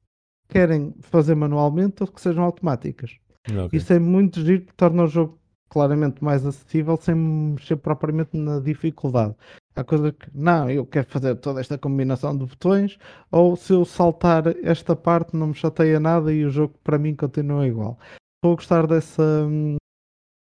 [0.48, 3.18] querem fazer manualmente ou que sejam automáticas.
[3.46, 3.78] Okay.
[3.78, 8.58] Isso é muito giro que torna o jogo claramente mais acessível sem mexer propriamente na
[8.58, 9.34] dificuldade.
[9.76, 12.98] Há coisa que, não, eu quero fazer toda esta combinação de botões,
[13.30, 17.14] ou se eu saltar esta parte não me chateia nada e o jogo para mim
[17.14, 17.98] continua igual.
[18.38, 19.48] Estou a gostar dessa,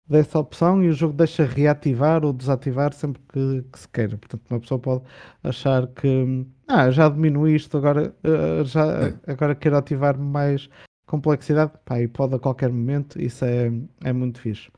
[0.09, 4.19] dessa opção e o jogo deixa reativar ou desativar sempre que, que se queira.
[4.19, 5.05] Portanto, uma pessoa pode
[5.45, 9.33] achar que ah, já diminui isto, agora, uh, já, é.
[9.33, 10.69] agora quero ativar mais
[11.07, 11.73] complexidade.
[11.85, 13.71] Pá, e pode a qualquer momento, isso é,
[14.03, 14.73] é muito fixe.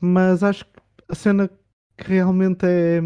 [0.00, 0.80] Mas acho que
[1.10, 1.50] a cena
[1.98, 3.00] que realmente é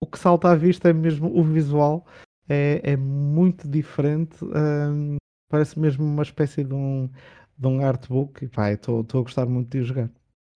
[0.00, 2.06] o que salta à vista é mesmo o visual.
[2.48, 4.42] É, é muito diferente.
[4.42, 5.16] Um,
[5.50, 7.10] parece mesmo uma espécie de um,
[7.58, 8.44] de um artbook.
[8.44, 10.10] E estou a gostar muito de jogar.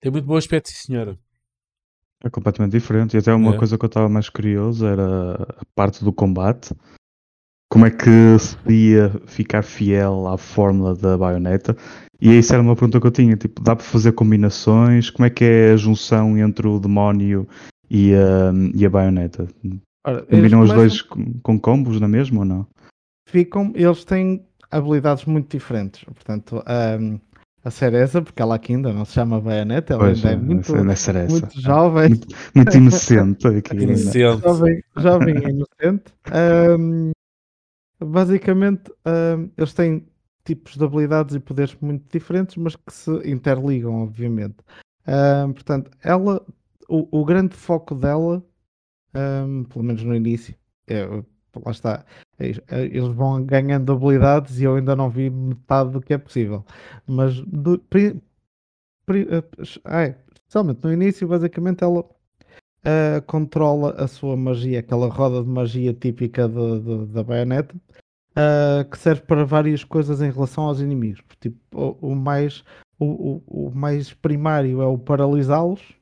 [0.02, 1.18] Tem muito bom aspecto, sim, senhora.
[2.24, 3.16] É completamente diferente.
[3.16, 3.58] E até uma é.
[3.58, 6.76] coisa que eu estava mais curioso era a parte do combate.
[7.72, 11.78] Como é que se podia ficar fiel à fórmula da baioneta?
[12.20, 13.38] E isso era uma pergunta que eu tinha.
[13.38, 15.10] Tipo, dá para fazer combinações?
[15.10, 17.47] Como é que é a junção entre o demónio
[17.89, 19.47] e a, e a baioneta?
[20.06, 22.68] Ora, Combinam os dois com, com combos na mesma ou não?
[23.28, 26.03] Ficam, eles têm habilidades muito diferentes.
[26.03, 26.63] Portanto,
[26.99, 27.20] um,
[27.63, 30.38] a Cereza, porque ela aqui ainda não se chama Baioneta, ela pois, ainda é, é
[30.38, 32.09] muito, é muito jovem.
[32.09, 33.47] Muito, muito inocente.
[33.47, 34.20] Aqui, inocente.
[34.20, 36.13] Jovem, jovem e inocente.
[36.80, 37.11] Um,
[37.99, 40.07] basicamente, um, eles têm
[40.45, 44.57] tipos de habilidades e poderes muito diferentes, mas que se interligam, obviamente.
[45.05, 46.45] Um, portanto, ela,
[46.88, 48.43] o, o, grande foco dela,
[49.70, 50.55] pelo menos no início,
[50.88, 51.05] é,
[51.56, 52.06] lá está,
[52.39, 56.18] é é, eles vão ganhando habilidades e eu ainda não vi metade do que é
[56.18, 56.66] possível.
[57.08, 58.22] Mas do, pri,
[59.06, 59.28] pri,
[59.86, 65.93] é, especialmente no início, basicamente ela uh, controla a sua magia, aquela roda de magia
[65.93, 71.22] típica de, de, da baioneta, uh, que serve para várias coisas em relação aos inimigos.
[71.39, 72.64] Tipo, o, o mais,
[73.00, 75.99] o, o, o mais primário é o paralisá-los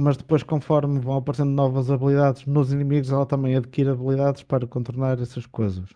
[0.00, 5.20] mas depois, conforme vão aparecendo novas habilidades nos inimigos, ela também adquire habilidades para contornar
[5.20, 5.90] essas coisas.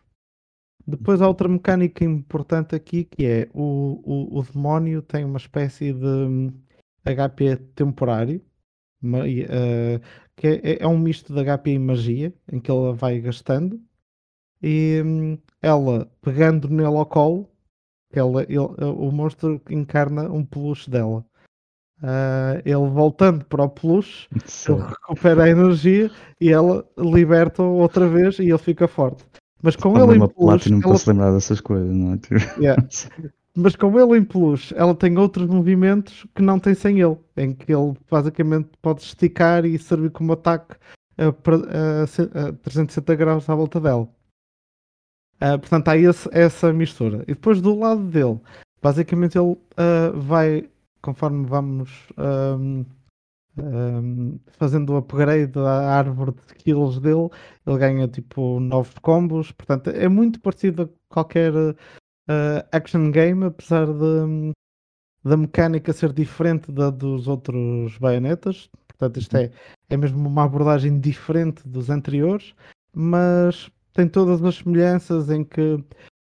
[0.86, 5.94] Depois há outra mecânica importante aqui que é o, o, o demónio tem uma espécie
[5.94, 6.52] de
[7.04, 8.42] HP hum, temporário,
[9.02, 10.00] uh,
[10.36, 13.80] que é, é, um misto de HP e magia, em que ela vai gastando,
[14.62, 17.48] e um, ela pegando nele ao colo,
[18.12, 21.24] ela, ele, o monstro encarna um peluche dela.
[22.04, 24.28] Uh, ele voltando para o plus,
[24.68, 29.24] ele recupera a energia e ela liberta outra vez e ele fica forte.
[29.62, 30.66] Mas com ele em plus.
[30.66, 30.98] Não ela...
[31.06, 32.18] lembrar dessas coisas, não é?
[32.60, 32.86] Yeah.
[33.56, 37.54] Mas com ele em plus, ela tem outros movimentos que não tem sem ele, em
[37.54, 40.74] que ele basicamente pode esticar e servir como ataque
[41.16, 44.08] a, a, a 360 graus à volta dela.
[45.36, 47.22] Uh, portanto, há esse, essa mistura.
[47.22, 48.40] E depois do lado dele,
[48.82, 50.68] basicamente ele uh, vai,
[51.04, 52.86] conforme vamos um,
[53.58, 57.28] um, fazendo o upgrade da árvore de skills dele,
[57.66, 59.52] ele ganha tipo novos combos.
[59.52, 61.74] Portanto, é muito parecido a qualquer uh,
[62.72, 64.52] action game, apesar de
[65.22, 68.70] da mecânica ser diferente da dos outros baionetas.
[68.88, 69.50] Portanto, isto é,
[69.88, 72.54] é mesmo uma abordagem diferente dos anteriores,
[72.94, 75.74] mas tem todas as semelhanças em que,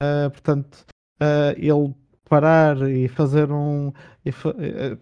[0.01, 0.85] uh, portanto,
[1.21, 1.93] uh, ele
[2.29, 3.91] parar e fazer um.
[4.23, 4.97] E fa uh,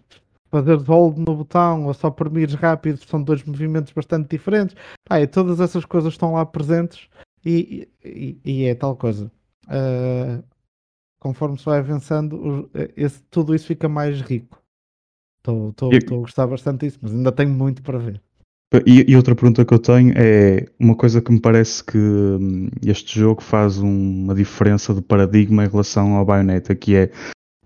[0.50, 4.74] fazer hold no botão ou só permires rápido são dois movimentos bastante diferentes.
[5.10, 7.08] E todas essas coisas estão lá presentes
[7.44, 9.30] e, e, e é tal coisa.
[9.66, 10.42] Uh,
[11.20, 14.62] conforme se vai avançando, esse, tudo isso fica mais rico.
[15.38, 18.22] Estou a gostar bastante disso, mas ainda tenho muito para ver.
[18.84, 22.68] E, e, outra pergunta que eu tenho é uma coisa que me parece que hum,
[22.84, 27.10] este jogo faz uma diferença de paradigma em relação ao Bayonetta, que é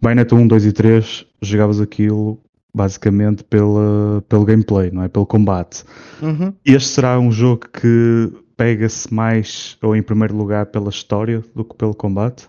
[0.00, 2.40] Bayonetta 1, 2 e 3, jogavas aquilo
[2.74, 5.08] basicamente pela, pelo gameplay, não é?
[5.08, 5.84] Pelo combate.
[6.22, 6.54] Uhum.
[6.64, 11.74] Este será um jogo que pega-se mais, ou em primeiro lugar, pela história do que
[11.74, 12.48] pelo combate?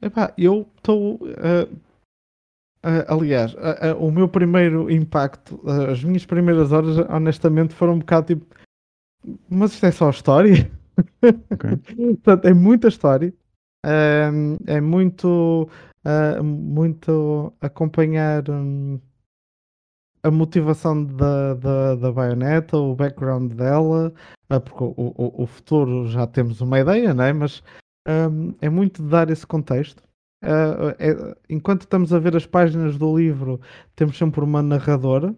[0.00, 1.14] Epá, eu estou.
[1.14, 1.68] Uh,
[2.84, 8.26] uh, aliás, uh, o meu primeiro impacto, as minhas primeiras horas, honestamente, foram um bocado
[8.28, 8.46] tipo.
[9.48, 10.70] Mas isto é só história?
[11.52, 11.76] Okay.
[12.22, 13.32] Portanto, é muita história.
[13.84, 15.68] É muito.
[16.42, 18.48] muito acompanhar.
[18.50, 19.00] Um,
[20.24, 24.12] a motivação da, da, da baioneta, o background dela,
[24.48, 27.32] porque o, o, o futuro já temos uma ideia, não é?
[27.32, 27.62] Mas
[28.08, 30.02] um, é muito dar esse contexto.
[30.42, 33.60] É, enquanto estamos a ver as páginas do livro,
[33.94, 35.34] temos sempre uma narradora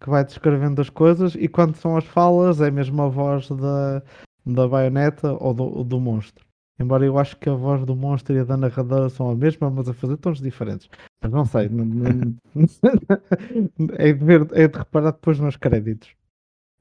[0.00, 4.02] que vai descrevendo as coisas, e quando são as falas, é mesmo a voz da,
[4.46, 6.44] da baioneta ou do, do monstro.
[6.78, 9.70] Embora eu acho que a voz do monstro e a da narradora são a mesma,
[9.70, 10.88] mas a fazer tons diferentes.
[11.22, 11.68] Mas não sei.
[11.68, 12.34] não, não,
[13.98, 16.14] é, de ver, é de reparar depois nos créditos.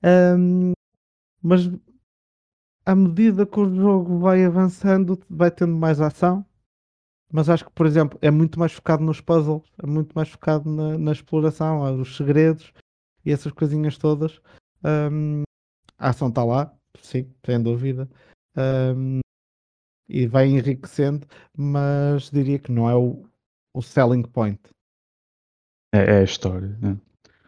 [0.02, 0.72] Um,
[1.44, 1.70] mas
[2.86, 6.46] à medida que o jogo vai avançando, vai tendo mais ação.
[7.32, 10.70] Mas acho que, por exemplo, é muito mais focado nos puzzles, é muito mais focado
[10.70, 12.74] na, na exploração, os segredos
[13.24, 14.42] e essas coisinhas todas.
[14.84, 15.44] Um,
[15.98, 18.10] a ação está lá, sim, sem dúvida.
[18.58, 19.20] Um,
[20.10, 23.24] e vai enriquecendo, mas diria que não é o,
[23.76, 24.60] o selling point.
[25.94, 26.76] É, é a história.
[26.82, 26.98] Né?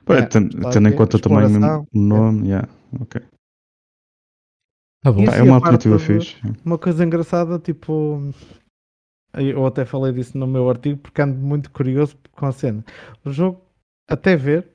[0.08, 2.70] É, tendo, tendo em conta também o nome, yeah,
[3.00, 3.22] ok.
[5.04, 5.24] Tá bom.
[5.24, 6.36] é uma alternativa fixe.
[6.64, 8.32] Uma coisa engraçada, tipo.
[9.34, 12.84] Eu até falei disso no meu artigo porque ando muito curioso com a cena.
[13.24, 13.62] O jogo,
[14.10, 14.68] até ver,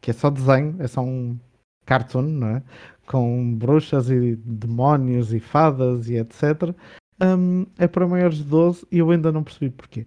[0.00, 1.38] que é só desenho, é só um
[1.86, 2.62] cartoon, não é?
[3.06, 6.74] Com bruxas e demónios e fadas e etc.
[7.20, 10.06] Um, é para maiores de 12 e eu ainda não percebi porquê.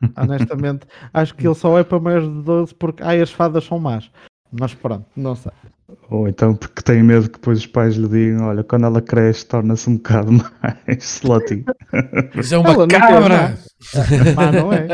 [0.16, 3.78] Honestamente, acho que ele só é para maiores de 12 porque ai, as fadas são
[3.78, 4.10] más.
[4.52, 5.52] Mas pronto, não sei.
[6.10, 9.46] Ou então porque tem medo que depois os pais lhe digam: olha, quando ela cresce,
[9.46, 11.64] torna-se um bocado mais slutty.
[12.38, 13.58] Isso é uma ela cabra!
[13.94, 14.88] É má, não é?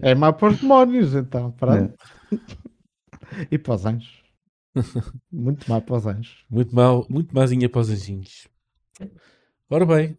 [0.02, 1.52] É má para os demónios, então.
[1.52, 1.94] Pronto.
[2.32, 2.38] É.
[3.50, 4.22] E para os anjos.
[5.30, 6.44] Muito má para os anjos.
[6.50, 8.48] Muito mal, muito mazinha para os anjinhos.
[9.70, 10.18] Ora bem,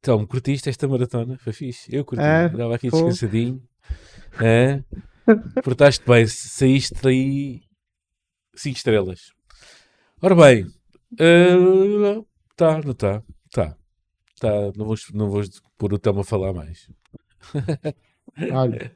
[0.00, 1.36] então, curtiste esta maratona?
[1.38, 1.94] Foi fixe.
[1.94, 2.22] Eu curti.
[2.22, 3.62] É, Estava aqui descansadinho.
[4.40, 4.82] É.
[5.62, 7.62] Portaste bem, saíste daí
[8.54, 9.32] 5 estrelas.
[10.20, 13.76] Ora bem, uh, tá, não está, tá,
[14.40, 15.42] tá, não vou, não vou
[15.76, 16.90] pôr o Telmo a falar mais.
[18.52, 18.92] Olha.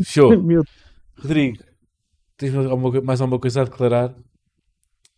[0.00, 0.30] Show.
[1.18, 1.64] Rodrigo,
[2.36, 4.14] tens alguma, mais alguma coisa a declarar?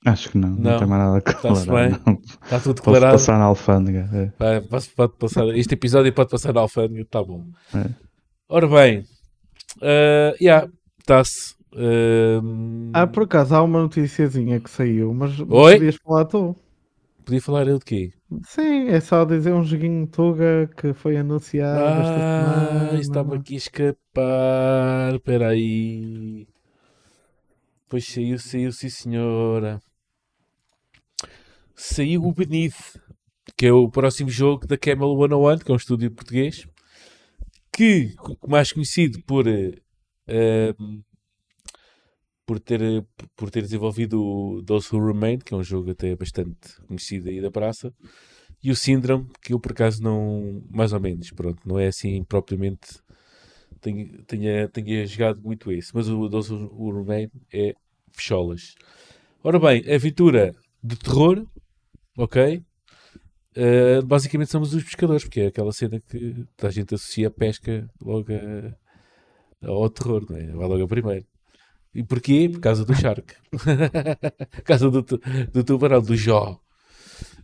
[0.06, 1.90] Acho que não, não, não tem mais nada a declarar.
[1.90, 2.12] Está
[2.44, 3.12] Está tudo declarado.
[3.12, 4.10] Posso passar na alfândega.
[4.12, 4.32] É.
[4.38, 4.60] Vai,
[4.96, 7.46] pode passar, este episódio pode passar na alfândega, está bom.
[7.74, 7.90] É.
[8.48, 9.00] Ora bem,
[9.78, 10.68] uh, yeah,
[10.98, 11.53] está-se.
[11.74, 12.90] Uh...
[12.92, 15.74] Ah, por acaso há uma noticiazinha que saiu, mas Oi?
[15.74, 16.56] podias falar tu.
[17.24, 18.12] Podia falar eu de quê?
[18.44, 23.00] Sim, é só dizer um joguinho Tuga que foi anunciado ah, esta semana.
[23.00, 25.14] estava aqui a escapar.
[25.14, 26.46] Espera aí.
[27.88, 29.80] Pois saiu, saiu, sim senhora.
[31.74, 32.98] Saiu o Beneath,
[33.56, 36.66] que é o próximo jogo da Camel 101, que é um estúdio português,
[37.72, 38.14] que,
[38.46, 41.04] mais conhecido por uh,
[42.46, 42.80] por ter,
[43.36, 47.40] por ter desenvolvido o Those Who Remain, que é um jogo até bastante conhecido aí
[47.40, 47.92] da praça,
[48.62, 52.22] e o Syndrome, que eu por acaso não, mais ou menos, pronto, não é assim
[52.24, 53.00] propriamente,
[53.80, 57.74] tenha, tenha, tenha jogado muito esse, mas o Those Who Remain é
[58.12, 58.74] fecholas.
[59.42, 61.46] Ora bem, aventura de terror,
[62.16, 62.62] ok?
[63.56, 67.88] Uh, basicamente somos os pescadores, porque é aquela cena que a gente associa a pesca
[68.00, 70.46] logo a, ao terror, não é?
[70.46, 71.33] Vai logo a primeiro.
[71.94, 72.48] E porquê?
[72.48, 73.34] Por causa do Shark.
[73.52, 76.58] Por causa do, do tubarão, do Jó.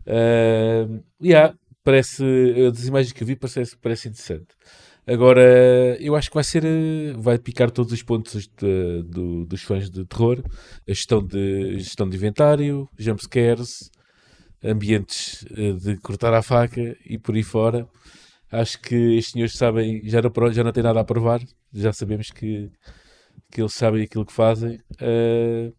[0.06, 2.24] Uh, yeah, parece,
[2.72, 4.48] das imagens que vi, parece, parece interessante.
[5.06, 6.62] Agora, eu acho que vai ser,
[7.16, 10.42] vai picar todos os pontos de, de, dos fãs de terror,
[10.88, 13.90] a gestão de, gestão de inventário, jumpscares,
[14.62, 17.88] ambientes eh, de cortar a faca e por aí fora.
[18.52, 21.40] Acho que estes senhores sabem, já não, já não tem nada a provar,
[21.72, 22.70] já sabemos que,
[23.50, 24.76] que eles sabem aquilo que fazem.
[25.00, 25.74] Uh,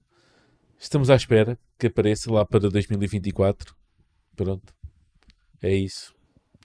[0.77, 3.75] estamos à espera que apareça lá para 2024.
[4.35, 4.73] Pronto,
[5.61, 6.13] é isso.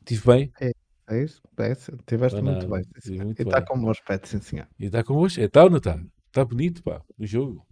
[0.00, 0.52] Estive bem?
[0.60, 0.72] É,
[1.08, 1.74] é isso, é,
[2.06, 2.84] tiveste muito bem.
[2.98, 4.68] Sim, muito e está com bom aspecto, sim senhor.
[4.78, 6.00] E está com aspecto, está ou não está?
[6.26, 7.66] Está bonito, pá, o jogo.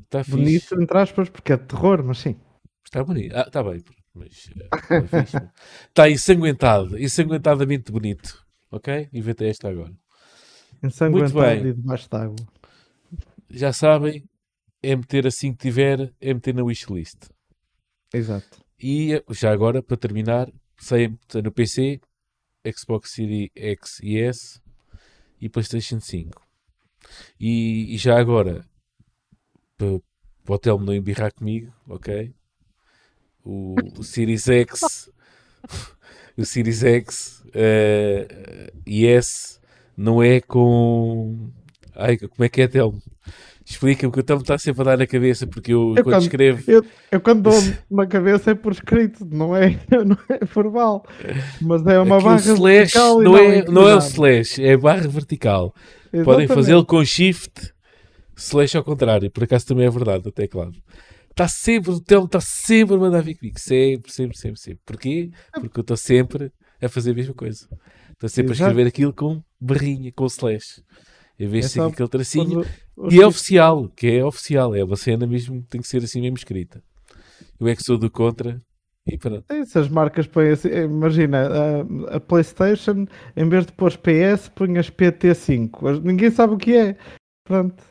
[0.00, 0.74] Está bonito, fixe.
[0.74, 2.36] entre aspas, porque é de terror, mas sim.
[2.84, 3.34] Está bonito.
[3.34, 3.82] Ah, está bem.
[4.14, 5.50] Mas, uh,
[5.88, 6.98] está ensanguentado.
[6.98, 8.44] Ensanguentadamente bonito.
[8.70, 9.08] Ok?
[9.12, 9.92] Inventei esta agora.
[11.10, 11.66] Muito bem.
[11.66, 12.36] e debaixo d'água.
[13.50, 14.24] Já sabem,
[14.82, 17.28] é meter assim que tiver, é meter na wishlist.
[18.12, 18.62] Exato.
[18.80, 22.00] E já agora, para terminar, sai no PC,
[22.76, 24.60] Xbox Series X e S
[25.40, 26.42] e PlayStation 5.
[27.38, 28.66] E, e já agora,
[29.76, 30.00] para,
[30.44, 32.34] para o Telmo não embirrar comigo, ok?
[33.44, 35.10] o, o Series X,
[36.36, 39.60] o Series X uh, e S
[39.96, 41.50] não é com.
[41.94, 43.00] Ai, como é que é, Telmo?
[43.64, 46.70] Explica-me que o Telmo está sempre a dar na cabeça porque eu, eu quando, escrevo.
[46.70, 51.06] Eu, eu quando dou na cabeça é por escrito, não é, não é verbal.
[51.62, 53.22] Mas é uma barra vertical.
[53.22, 55.74] Não, é, não é o slash, é barra vertical.
[56.12, 56.24] Exatamente.
[56.24, 57.72] Podem fazê-lo com shift,
[58.36, 59.30] slash ao contrário.
[59.30, 60.72] Por acaso também é verdade, até claro.
[61.30, 63.58] Está sempre, o Telmo está sempre a mandar vir comigo.
[63.58, 64.80] Sempre, sempre, sempre, sempre.
[64.84, 65.30] Porquê?
[65.52, 66.52] Porque eu estou sempre
[66.84, 67.68] a fazer a mesma coisa.
[68.12, 68.68] Estou sempre Exato.
[68.68, 70.82] a escrever aquilo com barrinha, com slash.
[71.38, 72.64] Em vez de ser aquele tracinho.
[73.10, 74.74] E é oficial, que é oficial.
[74.74, 76.82] É uma cena mesmo que tem que ser assim mesmo escrita.
[77.58, 78.60] Eu é que sou do contra
[79.06, 79.44] e pronto.
[79.48, 83.06] Essas marcas põem assim, imagina, a, a, PlayStation,
[83.36, 86.02] em vez de pôr PS, as PT5.
[86.02, 86.96] Ninguém sabe o que é.
[87.44, 87.82] Pronto.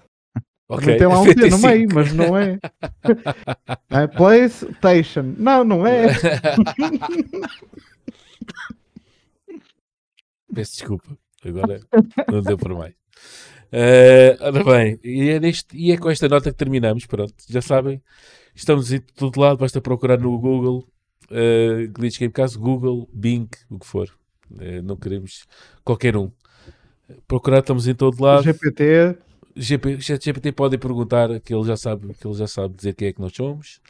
[0.69, 0.97] Okay.
[0.97, 2.57] Tem lá um T no meio, mas não é.
[3.91, 5.35] é PlayStation.
[5.37, 6.07] Não, não é.
[10.53, 11.17] Peço desculpa.
[11.45, 11.81] Agora
[12.31, 12.93] não deu por mais.
[13.73, 17.05] Uh, ora bem, e é, neste, e é com esta nota que terminamos.
[17.05, 18.01] Pronto, já sabem,
[18.53, 19.57] estamos em todo lado.
[19.57, 20.87] Basta procurar no Google,
[21.31, 24.07] uh, Glitch Game Caso, Google, Bing, o que for.
[24.51, 25.45] Uh, não queremos
[25.83, 26.31] qualquer um.
[27.27, 28.43] Procurar, estamos em todo lado.
[28.43, 29.17] GPT.
[29.55, 33.13] GP, GPT podem perguntar que ele já sabe que ele já sabe dizer quem é
[33.13, 33.81] que nós somos.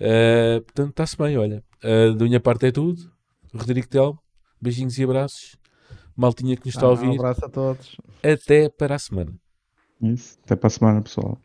[0.00, 1.62] Uh, portanto, está-se bem, olha.
[1.82, 3.10] Uh, da minha parte é tudo.
[3.54, 4.18] Rodrigo Tel,
[4.60, 5.56] beijinhos e abraços.
[6.16, 7.08] Maltinha que nos está ah, a ouvir.
[7.08, 7.96] Um abraço a todos.
[8.22, 9.32] Até para a semana.
[10.00, 10.38] Isso.
[10.44, 11.38] Até para a semana, pessoal.